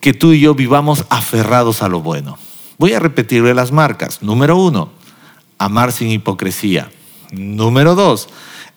que 0.00 0.12
tú 0.12 0.32
y 0.32 0.40
yo 0.40 0.54
vivamos 0.54 1.04
aferrados 1.08 1.82
a 1.82 1.88
lo 1.88 2.00
bueno. 2.00 2.36
Voy 2.78 2.92
a 2.92 3.00
repetirle 3.00 3.54
las 3.54 3.72
marcas. 3.72 4.22
Número 4.22 4.56
uno, 4.56 4.90
amar 5.58 5.92
sin 5.92 6.08
hipocresía. 6.10 6.90
Número 7.32 7.94
dos, 7.94 8.28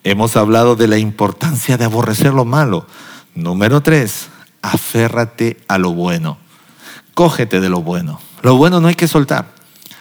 hemos 0.04 0.36
hablado 0.38 0.76
de 0.76 0.88
la 0.88 0.98
importancia 0.98 1.78
de 1.78 1.86
aborrecer 1.86 2.34
lo 2.34 2.46
malo. 2.46 2.86
Número 3.36 3.82
tres, 3.82 4.30
aférrate 4.62 5.58
a 5.68 5.78
lo 5.78 5.92
bueno. 5.92 6.38
Cógete 7.14 7.60
de 7.60 7.70
lo 7.70 7.82
bueno. 7.82 8.20
Lo 8.42 8.56
bueno 8.56 8.80
no 8.80 8.88
hay 8.88 8.96
que 8.96 9.08
soltar. 9.08 9.54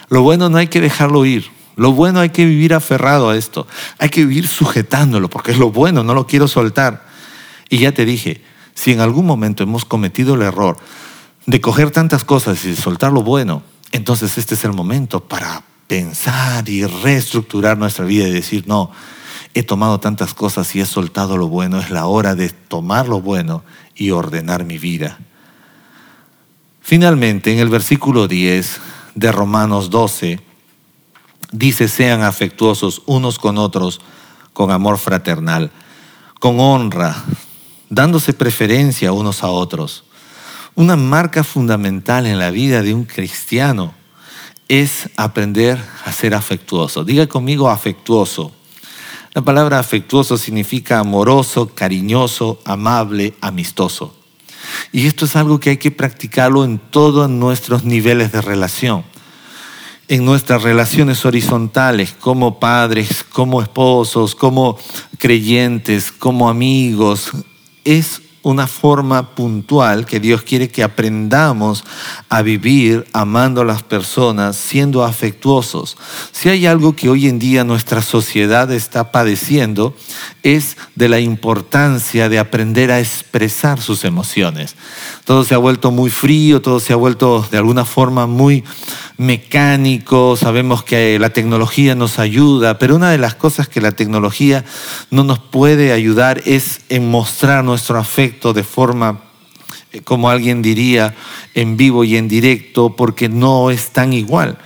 Lo 0.09 0.23
bueno 0.23 0.49
no 0.49 0.59
hay 0.59 0.69
que 0.69 0.81
dejarlo 0.81 1.25
ir. 1.27 1.47
Lo 1.77 1.93
bueno 1.93 2.21
hay 2.21 2.31
que 2.31 2.45
vivir 2.45 2.75
aferrado 2.75 3.31
a 3.31 3.37
esto. 3.37 3.67
Hay 3.99 4.09
que 4.09 4.25
vivir 4.25 4.49
sujetándolo, 4.49 5.31
porque 5.31 5.53
es 5.53 5.59
lo 5.59 5.71
bueno, 5.71 6.03
no 6.03 6.15
lo 6.15 6.27
quiero 6.27 6.49
soltar. 6.49 7.07
Y 7.69 7.79
ya 7.79 7.93
te 7.93 8.05
dije, 8.05 8.43
si 8.75 8.93
en 8.93 9.01
algún 9.01 9.27
momento 9.27 9.63
hemos 9.63 9.85
cometido 9.85 10.35
el 10.35 10.43
error 10.43 10.77
de 11.47 11.61
coger 11.61 11.91
tantas 11.91 12.25
cosas 12.25 12.65
y 12.65 12.75
soltar 12.75 13.13
lo 13.13 13.23
bueno, 13.23 13.63
entonces 13.93 14.39
este 14.39 14.55
es 14.55 14.65
el 14.65 14.73
momento 14.73 15.21
para 15.21 15.63
pensar 15.87 16.69
y 16.69 16.85
reestructurar 16.85 17.79
nuestra 17.79 18.05
vida 18.05 18.29
y 18.29 18.33
decir, 18.33 18.65
no, 18.67 18.91
he 19.59 19.63
tomado 19.63 20.01
tantas 20.01 20.35
cosas 20.35 20.75
y 20.75 20.81
he 20.81 20.87
soltado 20.87 21.37
lo 21.37 21.49
bueno, 21.49 21.79
es 21.79 21.91
la 21.91 22.07
hora 22.07 22.35
de 22.35 22.51
tomar 22.51 23.09
lo 23.09 23.21
bueno 23.21 23.65
y 23.95 24.11
ordenar 24.11 24.65
mi 24.65 24.79
vida. 24.79 25.19
Finalmente, 26.81 27.53
en 27.53 27.59
el 27.59 27.69
versículo 27.69 28.29
10 28.29 28.81
de 29.15 29.33
Romanos 29.33 29.91
12, 29.91 30.41
dice, 31.53 31.89
sean 31.89 32.23
afectuosos 32.23 33.03
unos 33.07 33.39
con 33.39 33.59
otros 33.59 34.01
con 34.59 34.73
amor 34.73 34.99
fraternal, 34.99 35.71
con 36.41 36.59
honra, 36.59 37.15
dándose 37.89 38.33
preferencia 38.33 39.13
unos 39.13 39.45
a 39.45 39.51
otros. 39.51 40.03
Una 40.75 40.97
marca 40.97 41.45
fundamental 41.45 42.27
en 42.27 42.41
la 42.41 42.51
vida 42.51 42.83
de 42.83 42.93
un 42.93 43.05
cristiano 43.05 43.95
es 44.67 45.11
aprender 45.17 45.79
a 46.05 46.13
ser 46.13 46.35
afectuoso. 46.35 47.05
Diga 47.05 47.29
conmigo 47.29 47.71
afectuoso. 47.71 48.53
La 49.35 49.43
palabra 49.43 49.79
afectuoso 49.79 50.37
significa 50.37 50.99
amoroso, 50.99 51.71
cariñoso, 51.75 52.61
amable, 52.65 53.35
amistoso. 53.41 54.15
Y 54.93 55.07
esto 55.07 55.27
es 55.27 55.37
algo 55.37 55.61
que 55.61 55.71
hay 55.71 55.77
que 55.77 55.91
practicarlo 55.91 56.65
en 56.65 56.79
todos 56.79 57.29
nuestros 57.29 57.85
niveles 57.85 58.33
de 58.33 58.41
relación. 58.41 59.05
En 60.09 60.25
nuestras 60.25 60.63
relaciones 60.63 61.25
horizontales, 61.27 62.15
como 62.19 62.59
padres, 62.59 63.25
como 63.25 63.61
esposos, 63.61 64.35
como 64.35 64.79
creyentes, 65.19 66.11
como 66.11 66.49
amigos, 66.49 67.31
es 67.85 68.23
una 68.49 68.67
forma 68.67 69.35
puntual 69.35 70.07
que 70.07 70.21
Dios 70.21 70.41
quiere 70.41 70.71
que 70.71 70.83
aprendamos 70.83 71.85
a 72.31 72.41
vivir 72.41 73.07
amando 73.13 73.61
a 73.61 73.65
las 73.67 73.83
personas, 73.83 74.57
siendo 74.57 75.05
afectuosos. 75.05 75.99
Si 76.33 76.49
hay 76.49 76.65
algo 76.65 76.97
que 76.97 77.11
hoy 77.11 77.29
en 77.29 77.39
día 77.39 77.63
nuestra 77.65 78.01
sociedad 78.01 78.73
está 78.73 79.13
padeciendo, 79.13 79.95
es 80.43 80.79
de 80.95 81.11
la 81.11 81.21
importancia 81.21 82.31
de 82.31 82.39
aprender 82.39 82.91
a 82.91 83.01
expresar 83.01 83.83
sus 83.83 84.05
emociones. 84.05 84.77
Todo 85.27 85.45
se 85.45 85.55
ha 85.55 85.59
vuelto 85.59 85.91
muy 85.91 86.11
frío, 86.11 86.63
todo 86.63 86.81
se 86.81 86.95
ha 86.95 86.97
vuelto 86.97 87.47
de 87.51 87.59
alguna 87.59 87.85
forma 87.85 88.27
muy 88.27 88.65
mecánico, 89.19 90.37
sabemos 90.37 90.85
que 90.85 91.19
la 91.19 91.31
tecnología 91.31 91.97
nos 91.97 92.21
ayuda, 92.21 92.79
pero 92.79 92.95
una 92.95 93.11
de 93.11 93.19
las 93.19 93.35
cosas 93.35 93.69
que 93.69 93.81
la 93.81 93.93
tecnología 93.93 94.65
no 95.11 95.25
nos 95.25 95.41
puede 95.41 95.93
ayudar 95.93 96.41
es 96.47 96.83
en 96.89 97.11
mostrar 97.11 97.65
nuestro 97.65 97.99
afecto 97.99 98.38
de 98.53 98.65
forma, 98.65 99.21
eh, 99.93 100.01
como 100.03 100.31
alguien 100.31 100.63
diría, 100.63 101.15
en 101.55 101.77
vivo 101.77 102.05
y 102.05 102.17
en 102.17 102.29
directo, 102.29 102.95
porque 102.97 103.29
no 103.29 103.71
es 103.71 103.91
tan 103.91 104.13
igual. 104.13 104.59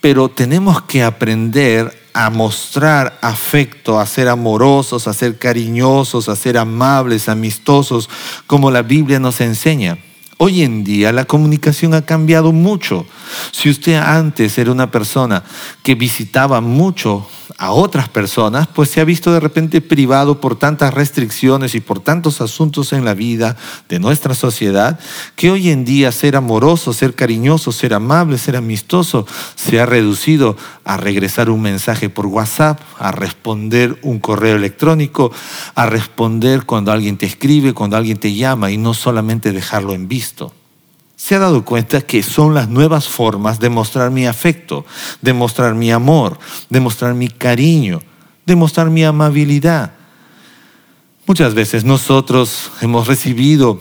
Pero 0.00 0.28
tenemos 0.28 0.82
que 0.82 1.02
aprender 1.02 1.96
a 2.14 2.30
mostrar 2.30 3.18
afecto, 3.20 4.00
a 4.00 4.06
ser 4.06 4.28
amorosos, 4.28 5.06
a 5.06 5.12
ser 5.12 5.38
cariñosos, 5.38 6.28
a 6.28 6.36
ser 6.36 6.58
amables, 6.58 7.28
amistosos, 7.28 8.08
como 8.46 8.70
la 8.70 8.82
Biblia 8.82 9.20
nos 9.20 9.40
enseña. 9.40 9.98
Hoy 10.40 10.62
en 10.62 10.84
día 10.84 11.12
la 11.12 11.24
comunicación 11.24 11.94
ha 11.94 12.02
cambiado 12.02 12.52
mucho. 12.52 13.04
Si 13.50 13.68
usted 13.68 13.96
antes 13.96 14.56
era 14.56 14.70
una 14.70 14.88
persona 14.88 15.42
que 15.82 15.96
visitaba 15.96 16.60
mucho 16.60 17.26
a 17.56 17.72
otras 17.72 18.08
personas, 18.08 18.68
pues 18.68 18.88
se 18.88 19.00
ha 19.00 19.04
visto 19.04 19.32
de 19.32 19.40
repente 19.40 19.80
privado 19.80 20.40
por 20.40 20.56
tantas 20.56 20.94
restricciones 20.94 21.74
y 21.74 21.80
por 21.80 21.98
tantos 21.98 22.40
asuntos 22.40 22.92
en 22.92 23.04
la 23.04 23.14
vida 23.14 23.56
de 23.88 23.98
nuestra 23.98 24.32
sociedad, 24.32 25.00
que 25.34 25.50
hoy 25.50 25.70
en 25.70 25.84
día 25.84 26.12
ser 26.12 26.36
amoroso, 26.36 26.92
ser 26.92 27.16
cariñoso, 27.16 27.72
ser 27.72 27.94
amable, 27.94 28.38
ser 28.38 28.54
amistoso, 28.54 29.26
se 29.56 29.80
ha 29.80 29.86
reducido 29.86 30.56
a 30.84 30.98
regresar 30.98 31.50
un 31.50 31.62
mensaje 31.62 32.10
por 32.10 32.26
WhatsApp, 32.26 32.80
a 33.00 33.10
responder 33.10 33.98
un 34.02 34.20
correo 34.20 34.54
electrónico, 34.54 35.32
a 35.74 35.86
responder 35.86 36.64
cuando 36.64 36.92
alguien 36.92 37.16
te 37.16 37.26
escribe, 37.26 37.74
cuando 37.74 37.96
alguien 37.96 38.18
te 38.18 38.34
llama 38.34 38.70
y 38.70 38.76
no 38.76 38.94
solamente 38.94 39.50
dejarlo 39.50 39.94
en 39.94 40.06
se 41.18 41.34
ha 41.34 41.40
dado 41.40 41.64
cuenta 41.64 42.00
que 42.00 42.22
son 42.22 42.54
las 42.54 42.68
nuevas 42.68 43.08
formas 43.08 43.58
de 43.58 43.68
mostrar 43.68 44.12
mi 44.12 44.26
afecto, 44.26 44.86
de 45.20 45.32
mostrar 45.32 45.74
mi 45.74 45.90
amor, 45.90 46.38
de 46.70 46.78
mostrar 46.78 47.14
mi 47.14 47.28
cariño, 47.28 48.00
de 48.46 48.54
mostrar 48.54 48.88
mi 48.88 49.04
amabilidad. 49.04 49.92
Muchas 51.26 51.54
veces 51.54 51.84
nosotros 51.84 52.70
hemos 52.80 53.08
recibido 53.08 53.80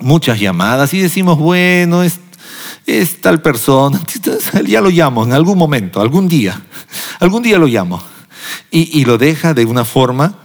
muchas 0.00 0.38
llamadas 0.38 0.94
y 0.94 1.00
decimos, 1.00 1.38
bueno, 1.38 2.04
es, 2.04 3.20
tal 3.20 3.42
persona, 3.42 4.00
ya 4.64 4.80
lo 4.80 4.90
llamo 4.90 5.24
en 5.24 5.32
algún 5.32 5.58
momento, 5.58 6.00
algún 6.00 6.28
día, 6.28 6.64
algún 7.18 7.42
día 7.42 7.58
lo 7.58 7.66
llamo. 7.66 8.00
Y 8.70 9.04
lo 9.04 9.18
deja 9.18 9.54
de 9.54 9.64
una 9.64 9.84
forma 9.84 10.36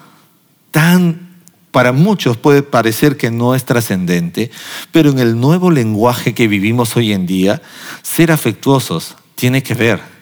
tan 0.72 1.29
para 1.72 1.92
muchos 1.92 2.38
puede 2.38 2.64
parecer 2.64 3.18
que 3.18 3.32
no 3.32 3.56
es 3.56 3.66
trascendente, 3.66 4.52
pero 4.92 5.10
en 5.10 5.20
el 5.20 5.40
nuevo 5.40 5.72
lenguaje 5.72 6.34
que 6.34 6.48
vivimos 6.48 6.96
hoy 6.96 7.14
en 7.14 7.26
día, 7.26 7.62
ser 8.02 8.32
afectuosos 8.32 9.16
tiene 9.36 9.64
que 9.64 9.74
ver 9.74 10.20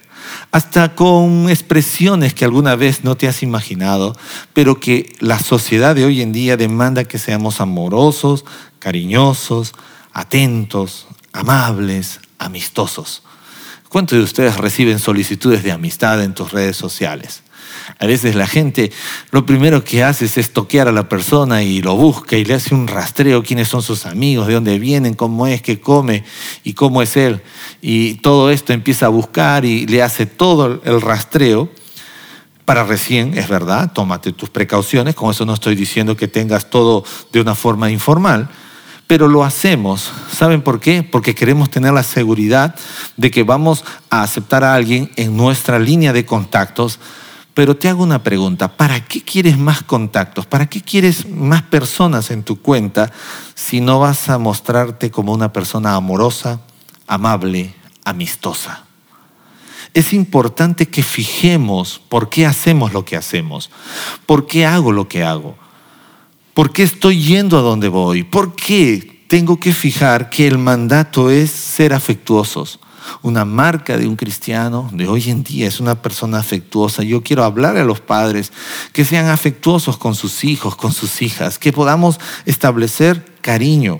hasta 0.51 0.95
con 0.95 1.49
expresiones 1.49 2.33
que 2.33 2.45
alguna 2.45 2.75
vez 2.75 3.03
no 3.03 3.15
te 3.15 3.27
has 3.27 3.43
imaginado, 3.43 4.15
pero 4.53 4.79
que 4.79 5.13
la 5.19 5.39
sociedad 5.39 5.95
de 5.95 6.05
hoy 6.05 6.21
en 6.21 6.31
día 6.31 6.57
demanda 6.57 7.03
que 7.03 7.17
seamos 7.17 7.61
amorosos, 7.61 8.45
cariñosos, 8.79 9.73
atentos, 10.13 11.07
amables, 11.33 12.19
amistosos. 12.39 13.23
¿Cuántos 13.89 14.17
de 14.17 14.23
ustedes 14.23 14.57
reciben 14.57 14.99
solicitudes 14.99 15.63
de 15.63 15.71
amistad 15.71 16.23
en 16.23 16.33
tus 16.33 16.51
redes 16.51 16.75
sociales? 16.75 17.43
A 17.99 18.05
veces 18.05 18.35
la 18.35 18.47
gente 18.47 18.91
lo 19.31 19.45
primero 19.45 19.83
que 19.83 20.03
hace 20.03 20.25
es 20.25 20.53
toquear 20.53 20.87
a 20.87 20.91
la 20.91 21.09
persona 21.09 21.63
y 21.63 21.81
lo 21.81 21.95
busca 21.95 22.37
y 22.37 22.45
le 22.45 22.53
hace 22.53 22.75
un 22.75 22.87
rastreo 22.87 23.43
quiénes 23.43 23.67
son 23.67 23.81
sus 23.81 24.05
amigos, 24.05 24.47
de 24.47 24.53
dónde 24.53 24.79
vienen, 24.79 25.13
cómo 25.13 25.47
es, 25.47 25.61
qué 25.61 25.79
come 25.79 26.23
y 26.63 26.73
cómo 26.73 27.01
es 27.01 27.17
él. 27.17 27.41
Y 27.81 28.15
todo 28.15 28.51
esto 28.51 28.73
empieza 28.73 29.07
a 29.07 29.09
buscar 29.09 29.65
y 29.65 29.85
le 29.87 30.03
hace 30.03 30.25
todo 30.25 30.81
el 30.83 31.01
rastreo 31.01 31.69
para 32.67 32.83
recién, 32.83 33.37
es 33.37 33.47
verdad, 33.47 33.93
tómate 33.93 34.33
tus 34.33 34.49
precauciones, 34.49 35.15
con 35.15 35.31
eso 35.31 35.45
no 35.45 35.53
estoy 35.53 35.73
diciendo 35.73 36.17
que 36.17 36.27
tengas 36.27 36.69
todo 36.69 37.05
de 37.31 37.39
una 37.39 37.55
forma 37.55 37.89
informal, 37.89 38.49
pero 39.07 39.29
lo 39.29 39.45
hacemos. 39.45 40.11
¿Saben 40.29 40.61
por 40.61 40.81
qué? 40.81 41.01
Porque 41.01 41.33
queremos 41.33 41.69
tener 41.69 41.93
la 41.93 42.03
seguridad 42.03 42.75
de 43.15 43.31
que 43.31 43.43
vamos 43.43 43.85
a 44.09 44.21
aceptar 44.21 44.65
a 44.65 44.75
alguien 44.75 45.09
en 45.15 45.37
nuestra 45.37 45.79
línea 45.79 46.11
de 46.11 46.25
contactos 46.25 46.99
pero 47.57 47.75
te 47.75 47.89
hago 47.89 48.03
una 48.03 48.21
pregunta, 48.21 48.77
¿para 48.77 49.03
qué 49.03 49.23
quieres 49.23 49.57
más 49.57 49.81
contactos? 49.81 50.45
¿Para 50.45 50.67
qué 50.69 50.79
quieres 50.79 51.27
más 51.27 51.63
personas 51.63 52.29
en 52.29 52.43
tu 52.43 52.61
cuenta 52.61 53.11
si 53.55 53.81
no 53.81 53.97
vas 53.99 54.29
a 54.29 54.37
mostrarte 54.37 55.09
como 55.09 55.33
una 55.33 55.51
persona 55.51 55.95
amorosa, 55.95 56.61
amable, 57.07 57.73
amistosa? 58.05 58.85
Es 59.95 60.13
importante 60.13 60.87
que 60.87 61.01
fijemos 61.01 61.99
por 62.09 62.29
qué 62.29 62.45
hacemos 62.45 62.93
lo 62.93 63.03
que 63.03 63.17
hacemos, 63.17 63.71
por 64.27 64.45
qué 64.45 64.67
hago 64.67 64.91
lo 64.91 65.07
que 65.07 65.23
hago, 65.23 65.57
por 66.53 66.71
qué 66.71 66.83
estoy 66.83 67.23
yendo 67.23 67.57
a 67.57 67.63
donde 67.63 67.87
voy, 67.87 68.23
por 68.23 68.55
qué 68.55 69.25
tengo 69.27 69.59
que 69.59 69.73
fijar 69.73 70.29
que 70.29 70.45
el 70.45 70.59
mandato 70.59 71.31
es 71.31 71.49
ser 71.49 71.95
afectuosos 71.95 72.79
una 73.21 73.45
marca 73.45 73.97
de 73.97 74.07
un 74.07 74.15
cristiano 74.15 74.89
de 74.93 75.07
hoy 75.07 75.29
en 75.29 75.43
día 75.43 75.67
es 75.67 75.79
una 75.79 76.01
persona 76.01 76.39
afectuosa. 76.39 77.03
Yo 77.03 77.23
quiero 77.23 77.43
hablar 77.43 77.77
a 77.77 77.83
los 77.83 77.99
padres 77.99 78.51
que 78.93 79.05
sean 79.05 79.27
afectuosos 79.27 79.97
con 79.97 80.15
sus 80.15 80.43
hijos, 80.43 80.75
con 80.75 80.93
sus 80.93 81.21
hijas, 81.21 81.59
que 81.59 81.73
podamos 81.73 82.19
establecer 82.45 83.25
cariño, 83.41 83.99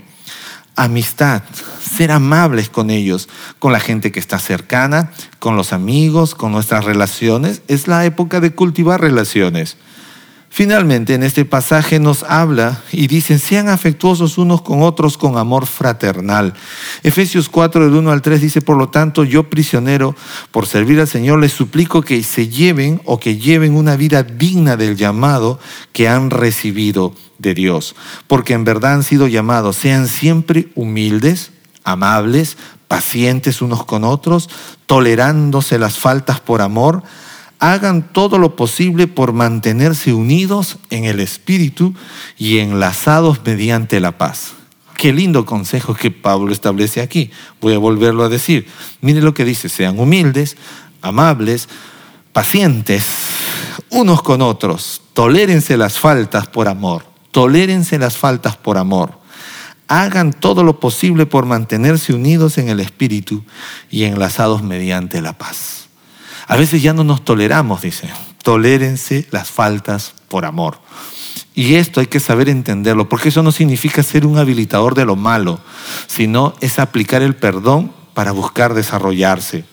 amistad, 0.76 1.44
ser 1.82 2.12
amables 2.12 2.70
con 2.70 2.90
ellos, 2.90 3.30
con 3.60 3.72
la 3.72 3.80
gente 3.80 4.12
que 4.12 4.20
está 4.20 4.40
cercana, 4.40 5.12
con 5.40 5.56
los 5.56 5.74
amigos, 5.74 6.36
con 6.36 6.52
nuestras 6.52 6.86
relaciones. 6.86 7.62
Es 7.68 7.88
la 7.88 8.06
época 8.06 8.40
de 8.40 8.54
cultivar 8.54 9.02
relaciones. 9.02 9.78
Finalmente, 10.50 11.14
en 11.14 11.24
este 11.24 11.46
pasaje 11.46 12.00
nos 12.00 12.24
habla 12.24 12.82
y 12.92 13.08
dice, 13.08 13.38
sean 13.38 13.70
afectuosos 13.70 14.38
unos 14.38 14.62
con 14.62 14.82
otros 14.82 15.18
con 15.18 15.38
amor 15.38 15.68
fraternal. 15.68 16.54
Efesios 17.04 17.50
4, 17.50 17.86
del 17.86 17.94
1 17.94 18.12
al 18.12 18.22
3 18.22 18.42
dice, 18.42 18.62
por 18.62 18.78
lo 18.78 18.90
tanto, 18.90 19.24
yo 19.24 19.50
prisionero, 19.50 20.16
por 20.52 20.66
servir 20.66 21.00
al 21.00 21.08
Señor, 21.08 21.40
les 21.40 21.52
suplico 21.52 22.02
que 22.02 22.24
se 22.24 22.48
lleven 22.48 23.02
o 23.06 23.20
que 23.20 23.38
lleven 23.38 23.76
una 23.76 23.96
vida 23.98 24.24
digna 24.24 24.78
del 24.78 24.96
llamado 24.96 25.60
que 25.92 26.08
han 26.08 26.30
recibido 26.30 27.14
de 27.38 27.54
Dios. 27.54 27.96
Porque 28.28 28.54
en 28.54 28.64
verdad 28.64 28.94
han 28.94 29.04
sido 29.04 29.28
llamados, 29.28 29.76
sean 29.76 30.08
siempre 30.08 30.70
humildes, 30.76 31.52
amables, 31.84 32.58
pacientes 32.88 33.62
unos 33.62 33.86
con 33.86 34.04
otros, 34.04 34.50
tolerándose 34.86 35.78
las 35.78 36.00
faltas 36.00 36.40
por 36.40 36.62
amor, 36.62 37.04
hagan 37.60 38.12
todo 38.14 38.38
lo 38.38 38.56
posible 38.56 39.08
por 39.08 39.34
mantenerse 39.34 40.14
unidos 40.14 40.78
en 40.90 41.06
el 41.06 41.20
Espíritu 41.20 41.94
y 42.38 42.60
enlazados 42.60 43.42
mediante 43.46 44.00
la 44.00 44.18
paz. 44.18 44.54
Qué 44.96 45.14
lindo 45.14 45.46
consejo 45.46 45.94
que 45.94 46.10
Pablo 46.10 46.52
establece 46.52 47.02
aquí. 47.02 47.30
Voy 47.62 47.74
a 47.74 47.78
volverlo 47.78 48.24
a 48.24 48.30
decir. 48.30 48.68
Mire 49.02 49.22
lo 49.22 49.34
que 49.34 49.46
dice, 49.46 49.70
sean 49.70 50.00
humildes, 50.00 50.58
amables, 51.02 51.70
pacientes, 52.34 53.06
unos 53.90 54.22
con 54.22 54.42
otros, 54.42 55.02
tolérense 55.14 55.78
las 55.78 56.00
faltas 56.00 56.48
por 56.48 56.68
amor, 56.68 57.06
tolérense 57.32 57.98
las 57.98 58.18
faltas 58.18 58.58
por 58.58 58.78
amor. 58.78 59.20
Hagan 59.88 60.34
todo 60.34 60.64
lo 60.64 60.80
posible 60.80 61.26
por 61.26 61.46
mantenerse 61.46 62.14
unidos 62.14 62.58
en 62.58 62.70
el 62.70 62.80
Espíritu 62.80 63.44
y 63.90 64.04
enlazados 64.04 64.62
mediante 64.62 65.22
la 65.22 65.38
paz. 65.38 65.87
A 66.48 66.56
veces 66.56 66.82
ya 66.82 66.94
no 66.94 67.04
nos 67.04 67.24
toleramos, 67.24 67.82
dice. 67.82 68.10
Tolérense 68.42 69.28
las 69.32 69.50
faltas 69.50 70.14
por 70.30 70.46
amor. 70.46 70.80
Y 71.54 71.76
esto 71.76 72.00
hay 72.00 72.08
que 72.08 72.20
saber 72.20 72.50
entenderlo, 72.50 73.10
porque 73.10 73.30
eso 73.30 73.44
no 73.44 73.52
significa 73.52 74.02
ser 74.04 74.26
un 74.26 74.38
habilitador 74.38 74.96
de 74.96 75.06
lo 75.06 75.16
malo, 75.16 75.60
sino 76.08 76.54
es 76.62 76.80
aplicar 76.80 77.22
el 77.22 77.36
perdón 77.36 77.92
para 78.14 78.32
buscar 78.32 78.74
desarrollarse. 78.74 79.66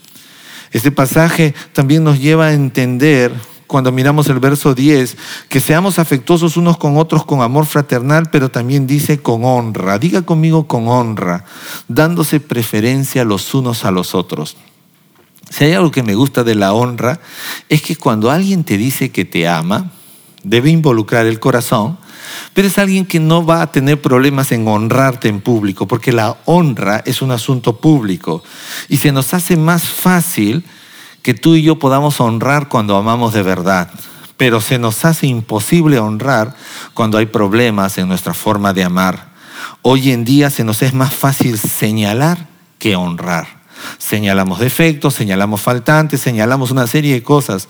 Este 0.72 0.90
pasaje 0.90 1.54
también 1.72 2.02
nos 2.02 2.18
lleva 2.18 2.46
a 2.46 2.52
entender, 2.52 3.32
cuando 3.68 3.92
miramos 3.92 4.28
el 4.28 4.40
verso 4.40 4.74
10, 4.74 5.16
que 5.48 5.60
seamos 5.60 5.98
afectuosos 6.00 6.56
unos 6.56 6.76
con 6.76 6.96
otros 6.96 7.24
con 7.24 7.42
amor 7.42 7.66
fraternal, 7.66 8.30
pero 8.32 8.50
también 8.50 8.86
dice 8.86 9.18
con 9.18 9.44
honra. 9.44 9.98
Diga 9.98 10.22
conmigo 10.22 10.66
con 10.66 10.88
honra, 10.88 11.44
dándose 11.86 12.40
preferencia 12.40 13.24
los 13.24 13.54
unos 13.54 13.84
a 13.84 13.92
los 13.92 14.14
otros. 14.14 14.56
Si 15.54 15.62
hay 15.62 15.74
algo 15.74 15.92
que 15.92 16.02
me 16.02 16.16
gusta 16.16 16.42
de 16.42 16.56
la 16.56 16.72
honra, 16.72 17.20
es 17.68 17.80
que 17.80 17.94
cuando 17.94 18.32
alguien 18.32 18.64
te 18.64 18.76
dice 18.76 19.12
que 19.12 19.24
te 19.24 19.46
ama, 19.46 19.92
debe 20.42 20.68
involucrar 20.70 21.26
el 21.26 21.38
corazón, 21.38 21.96
pero 22.54 22.66
es 22.66 22.76
alguien 22.76 23.06
que 23.06 23.20
no 23.20 23.46
va 23.46 23.62
a 23.62 23.70
tener 23.70 24.02
problemas 24.02 24.50
en 24.50 24.66
honrarte 24.66 25.28
en 25.28 25.40
público, 25.40 25.86
porque 25.86 26.10
la 26.10 26.38
honra 26.46 27.04
es 27.06 27.22
un 27.22 27.30
asunto 27.30 27.76
público. 27.76 28.42
Y 28.88 28.96
se 28.96 29.12
nos 29.12 29.32
hace 29.32 29.56
más 29.56 29.88
fácil 29.90 30.64
que 31.22 31.34
tú 31.34 31.54
y 31.54 31.62
yo 31.62 31.78
podamos 31.78 32.20
honrar 32.20 32.68
cuando 32.68 32.96
amamos 32.96 33.32
de 33.32 33.42
verdad, 33.44 33.90
pero 34.36 34.60
se 34.60 34.80
nos 34.80 35.04
hace 35.04 35.28
imposible 35.28 36.00
honrar 36.00 36.56
cuando 36.94 37.16
hay 37.16 37.26
problemas 37.26 37.96
en 37.98 38.08
nuestra 38.08 38.34
forma 38.34 38.72
de 38.72 38.82
amar. 38.82 39.28
Hoy 39.82 40.10
en 40.10 40.24
día 40.24 40.50
se 40.50 40.64
nos 40.64 40.82
es 40.82 40.94
más 40.94 41.14
fácil 41.14 41.60
señalar 41.60 42.48
que 42.80 42.96
honrar. 42.96 43.63
Señalamos 43.98 44.60
defectos, 44.60 45.14
señalamos 45.14 45.60
faltantes, 45.60 46.20
señalamos 46.20 46.70
una 46.70 46.86
serie 46.86 47.14
de 47.14 47.22
cosas. 47.22 47.68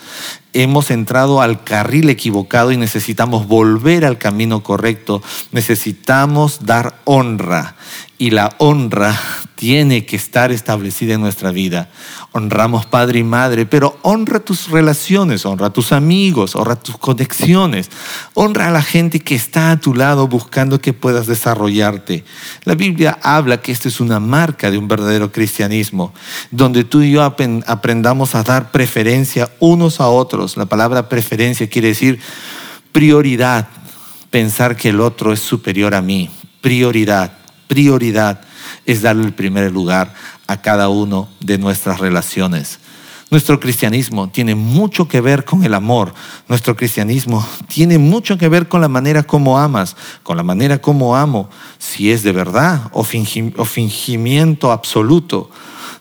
Hemos 0.53 0.91
entrado 0.91 1.43
al 1.43 1.65
carril 1.65 2.11
equivocado 2.11 2.73
y 2.73 2.77
necesitamos 2.77 3.47
volver 3.47 4.05
al 4.05 4.19
camino 4.19 4.63
correcto. 4.63 5.23
Necesitamos 5.53 6.65
dar 6.65 7.01
honra 7.05 7.77
y 8.19 8.31
la 8.31 8.55
honra 8.59 9.19
tiene 9.55 10.05
que 10.05 10.17
estar 10.17 10.53
establecida 10.53 11.15
en 11.15 11.21
nuestra 11.21 11.51
vida. 11.51 11.89
Honramos 12.33 12.87
padre 12.87 13.21
y 13.21 13.25
madre, 13.25 13.67
pero 13.67 13.99
honra 14.03 14.41
tus 14.41 14.69
relaciones, 14.71 15.47
honra 15.47 15.71
tus 15.71 15.93
amigos, 15.93 16.57
honra 16.57 16.77
tus 16.77 16.99
conexiones, 16.99 17.91
honra 18.35 18.69
a 18.69 18.71
la 18.73 18.83
gente 18.83 19.21
que 19.21 19.35
está 19.35 19.71
a 19.71 19.81
tu 19.81 19.95
lado 19.95 20.27
buscando 20.29 20.81
que 20.81 20.93
puedas 20.93 21.27
desarrollarte. 21.27 22.25
La 22.65 22.75
Biblia 22.75 23.19
habla 23.23 23.61
que 23.61 23.73
esta 23.73 23.89
es 23.89 24.01
una 24.01 24.21
marca 24.21 24.71
de 24.71 24.79
un 24.79 24.89
verdadero 24.89 25.31
cristianismo, 25.31 26.13
donde 26.51 26.85
tú 26.85 27.03
y 27.03 27.13
yo 27.13 27.23
aprendamos 27.23 28.35
a 28.35 28.43
dar 28.43 28.73
preferencia 28.73 29.51
unos 29.61 30.01
a 30.01 30.09
otros. 30.09 30.57
La 30.57 30.67
palabra 30.67 31.09
preferencia 31.09 31.69
quiere 31.69 31.89
decir 31.89 32.21
prioridad, 32.93 33.69
pensar 34.31 34.77
que 34.77 34.89
el 34.89 35.01
otro 35.01 35.33
es 35.33 35.41
superior 35.41 35.95
a 35.95 36.03
mí, 36.03 36.29
prioridad 36.61 37.45
prioridad 37.67 38.41
es 38.87 39.03
darle 39.03 39.25
el 39.25 39.35
primer 39.35 39.71
lugar 39.73 40.15
a 40.47 40.61
cada 40.61 40.89
uno 40.89 41.29
de 41.41 41.59
nuestras 41.59 42.01
relaciones. 42.01 42.79
Nuestro 43.31 43.59
cristianismo 43.59 44.29
tiene 44.29 44.55
mucho 44.55 45.09
que 45.09 45.21
ver 45.21 45.45
con 45.45 45.65
el 45.65 45.75
amor. 45.75 46.15
Nuestro 46.49 46.77
cristianismo 46.77 47.45
tiene 47.67 47.99
mucho 47.99 48.39
que 48.39 48.49
ver 48.49 48.69
con 48.69 48.81
la 48.81 48.89
manera 48.89 49.23
como 49.23 49.59
amas, 49.59 49.97
con 50.23 50.37
la 50.37 50.43
manera 50.43 50.79
como 50.79 51.17
amo, 51.17 51.49
si 51.79 52.13
es 52.13 52.23
de 52.23 52.33
verdad 52.33 52.91
o, 52.93 53.03
fingimiento 53.03 54.71
absoluto. 54.71 55.51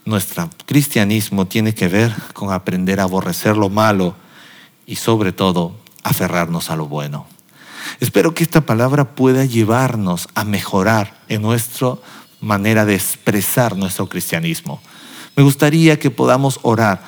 Nuestro 0.06 0.50
cristianismo 0.66 1.48
tiene 1.48 1.74
que 1.74 1.88
ver 1.88 2.14
con 2.34 2.52
aprender 2.52 3.00
a 3.00 3.04
aborrecer 3.04 3.58
lo 3.58 3.70
malo 3.70 4.16
y 4.86 4.98
sobre 4.98 5.32
todo 5.32 5.76
aferrarnos 6.04 6.70
a 6.70 6.76
lo 6.76 6.88
bueno. 6.88 7.26
Espero 8.00 8.34
que 8.34 8.44
esta 8.44 8.62
palabra 8.62 9.16
pueda 9.16 9.46
llevarnos 9.46 10.28
a 10.36 10.44
mejorar 10.44 11.20
en 11.30 11.42
nuestra 11.42 11.96
manera 12.44 12.86
de 12.86 12.96
expresar 12.96 13.76
nuestro 13.78 14.08
cristianismo. 14.08 14.82
Me 15.36 15.44
gustaría 15.44 15.98
que 15.98 16.12
podamos 16.12 16.60
orar 16.62 17.02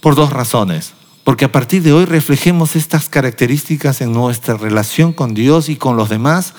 por 0.00 0.14
dos 0.14 0.30
razones. 0.30 0.94
Porque 1.24 1.46
a 1.46 1.52
partir 1.52 1.82
de 1.82 1.92
hoy 1.92 2.04
reflejemos 2.04 2.76
estas 2.76 3.08
características 3.08 4.02
en 4.02 4.12
nuestra 4.12 4.58
relación 4.58 5.14
con 5.14 5.32
Dios 5.32 5.70
y 5.70 5.76
con 5.76 5.96
los 5.96 6.10
demás, 6.10 6.52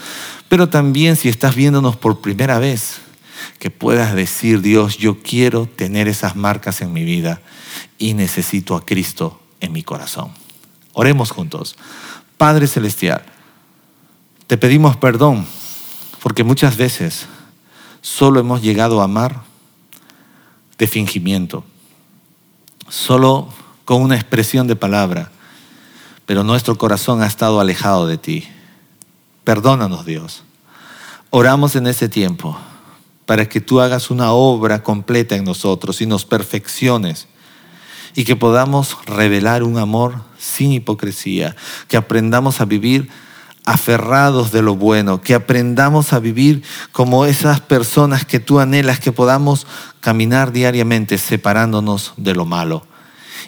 pero 0.49 0.69
también 0.69 1.15
si 1.15 1.29
estás 1.29 1.53
viéndonos 1.53 1.95
por 1.95 2.21
primera 2.21 2.57
vez, 2.57 3.01
que 3.59 3.69
puedas 3.69 4.15
decir, 4.15 4.61
Dios, 4.61 4.97
yo 4.97 5.21
quiero 5.21 5.67
tener 5.67 6.07
esas 6.07 6.35
marcas 6.35 6.81
en 6.81 6.93
mi 6.93 7.03
vida 7.03 7.41
y 7.99 8.15
necesito 8.15 8.75
a 8.75 8.83
Cristo 8.83 9.39
en 9.59 9.71
mi 9.71 9.83
corazón. 9.83 10.31
Oremos 10.93 11.29
juntos. 11.29 11.75
Padre 12.37 12.65
Celestial, 12.65 13.23
te 14.47 14.57
pedimos 14.57 14.97
perdón 14.97 15.45
porque 16.23 16.43
muchas 16.43 16.75
veces 16.75 17.27
solo 18.05 18.39
hemos 18.39 18.61
llegado 18.61 19.01
a 19.01 19.05
amar 19.05 19.41
de 20.77 20.85
fingimiento 20.85 21.63
solo 22.87 23.49
con 23.83 24.03
una 24.03 24.13
expresión 24.13 24.67
de 24.67 24.75
palabra, 24.75 25.31
pero 26.27 26.43
nuestro 26.43 26.77
corazón 26.77 27.23
ha 27.23 27.25
estado 27.25 27.59
alejado 27.59 28.05
de 28.05 28.19
ti. 28.19 28.47
Perdónanos, 29.43 30.05
Dios. 30.05 30.43
Oramos 31.31 31.75
en 31.75 31.87
ese 31.87 32.07
tiempo 32.07 32.55
para 33.25 33.49
que 33.49 33.59
tú 33.59 33.81
hagas 33.81 34.11
una 34.11 34.33
obra 34.33 34.83
completa 34.83 35.35
en 35.35 35.43
nosotros 35.43 35.99
y 35.99 36.05
nos 36.05 36.25
perfecciones 36.25 37.27
y 38.15 38.23
que 38.23 38.35
podamos 38.35 39.03
revelar 39.07 39.63
un 39.63 39.79
amor 39.79 40.21
sin 40.37 40.73
hipocresía, 40.73 41.55
que 41.87 41.97
aprendamos 41.97 42.61
a 42.61 42.65
vivir 42.65 43.09
aferrados 43.65 44.51
de 44.51 44.61
lo 44.61 44.75
bueno, 44.75 45.21
que 45.21 45.33
aprendamos 45.33 46.13
a 46.13 46.19
vivir 46.19 46.63
como 46.91 47.25
esas 47.25 47.61
personas 47.61 48.25
que 48.25 48.39
tú 48.39 48.59
anhelas, 48.59 48.99
que 48.99 49.11
podamos 49.11 49.65
caminar 50.01 50.51
diariamente 50.51 51.17
separándonos 51.17 52.13
de 52.17 52.35
lo 52.35 52.45
malo 52.45 52.85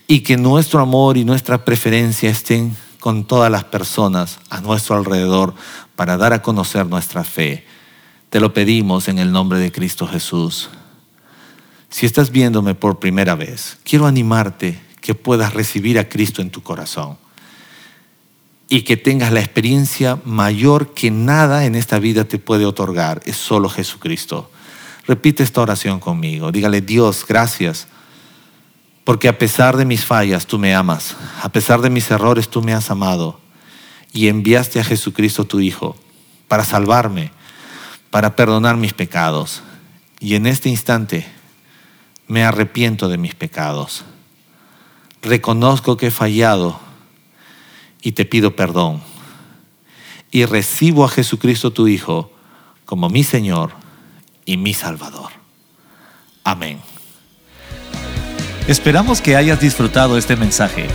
y 0.07 0.22
que 0.22 0.38
nuestro 0.38 0.80
amor 0.80 1.18
y 1.18 1.26
nuestra 1.26 1.63
preferencia 1.63 2.30
estén 2.30 2.76
con 2.99 3.26
todas 3.26 3.51
las 3.51 3.65
personas 3.65 4.39
a 4.49 4.59
nuestro 4.61 4.95
alrededor 4.95 5.53
para 5.95 6.18
dar 6.18 6.34
a 6.34 6.41
conocer 6.41 6.88
nuestra 6.88 7.24
fe. 7.24 7.65
Te 8.30 8.39
lo 8.39 8.53
pedimos 8.53 9.07
en 9.07 9.20
el 9.20 9.32
nombre 9.32 9.59
de 9.59 9.72
Cristo 9.72 10.07
Jesús. 10.07 10.70
Si 11.89 12.05
estás 12.05 12.32
viéndome 12.32 12.76
por 12.76 12.99
primera 12.99 13.36
vez, 13.36 13.78
quiero 13.84 14.07
animarte 14.07 14.82
que 14.99 15.15
puedas 15.15 15.53
recibir 15.53 15.99
a 15.99 16.09
Cristo 16.09 16.41
en 16.41 16.49
tu 16.49 16.61
corazón 16.63 17.18
y 18.70 18.82
que 18.82 18.97
tengas 18.97 19.32
la 19.32 19.39
experiencia 19.39 20.20
mayor 20.26 20.93
que 20.93 21.09
nada 21.09 21.65
en 21.65 21.76
esta 21.76 21.99
vida 21.99 22.26
te 22.26 22.38
puede 22.38 22.65
otorgar, 22.65 23.22
es 23.26 23.38
solo 23.38 23.70
Jesucristo. 23.70 24.51
Repite 25.07 25.43
esta 25.43 25.61
oración 25.61 25.99
conmigo. 25.99 26.51
Dígale, 26.51 26.82
Dios, 26.82 27.26
gracias, 27.28 27.88
porque 29.05 29.30
a 29.30 29.38
pesar 29.38 29.78
de 29.78 29.86
mis 29.86 30.05
fallas 30.05 30.47
tú 30.47 30.59
me 30.59 30.76
amas, 30.76 31.15
a 31.41 31.49
pesar 31.49 31.80
de 31.82 31.89
mis 31.89 32.11
errores 32.11 32.49
tú 32.49 32.61
me 32.61 32.74
has 32.74 32.91
amado 32.91 33.39
y 34.11 34.28
enviaste 34.28 34.82
a 34.82 34.84
Jesucristo 34.84 35.45
tu 35.45 35.61
Hijo 35.61 35.95
para 36.49 36.65
salvarme, 36.65 37.32
para 38.09 38.36
perdonar 38.36 38.76
mis 38.76 38.93
pecados. 38.93 39.63
Y 40.20 40.36
en 40.36 40.45
este 40.45 40.68
instante 40.68 41.26
me 42.28 42.43
arrepiento 42.43 43.07
de 43.07 43.18
mis 43.18 43.34
pecados. 43.34 44.03
Reconozco 45.22 45.95
que 45.95 46.07
he 46.07 46.11
fallado 46.11 46.86
y 48.08 48.14
te 48.14 48.24
pido 48.24 48.55
perdón. 48.55 49.01
Y 50.32 50.45
recibo 50.45 51.03
a 51.03 51.10
Jesucristo 51.10 51.74
tu 51.74 51.89
Hijo 51.89 52.32
como 52.86 53.10
mi 53.10 53.26
Señor 53.26 53.72
y 54.45 54.55
mi 54.55 54.74
Salvador. 54.74 55.34
Amén. 56.45 56.80
Esperamos 58.66 59.20
que 59.20 59.36
hayas 59.36 59.60
disfrutado 59.60 60.18
este 60.18 60.38
mensaje. 60.38 60.88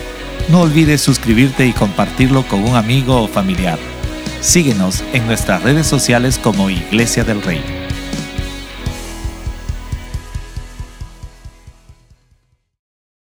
No 0.48 0.62
olvides 0.62 1.02
suscribirte 1.02 1.66
y 1.66 1.74
compartirlo 1.74 2.48
con 2.48 2.66
un 2.66 2.76
amigo 2.76 3.20
o 3.20 3.28
familiar. 3.28 3.78
Síguenos 4.40 5.04
en 5.12 5.26
nuestras 5.26 5.62
redes 5.62 5.86
sociales 5.86 6.38
como 6.42 6.70
Iglesia 6.70 7.24
del 7.24 7.42
Rey. 7.42 7.81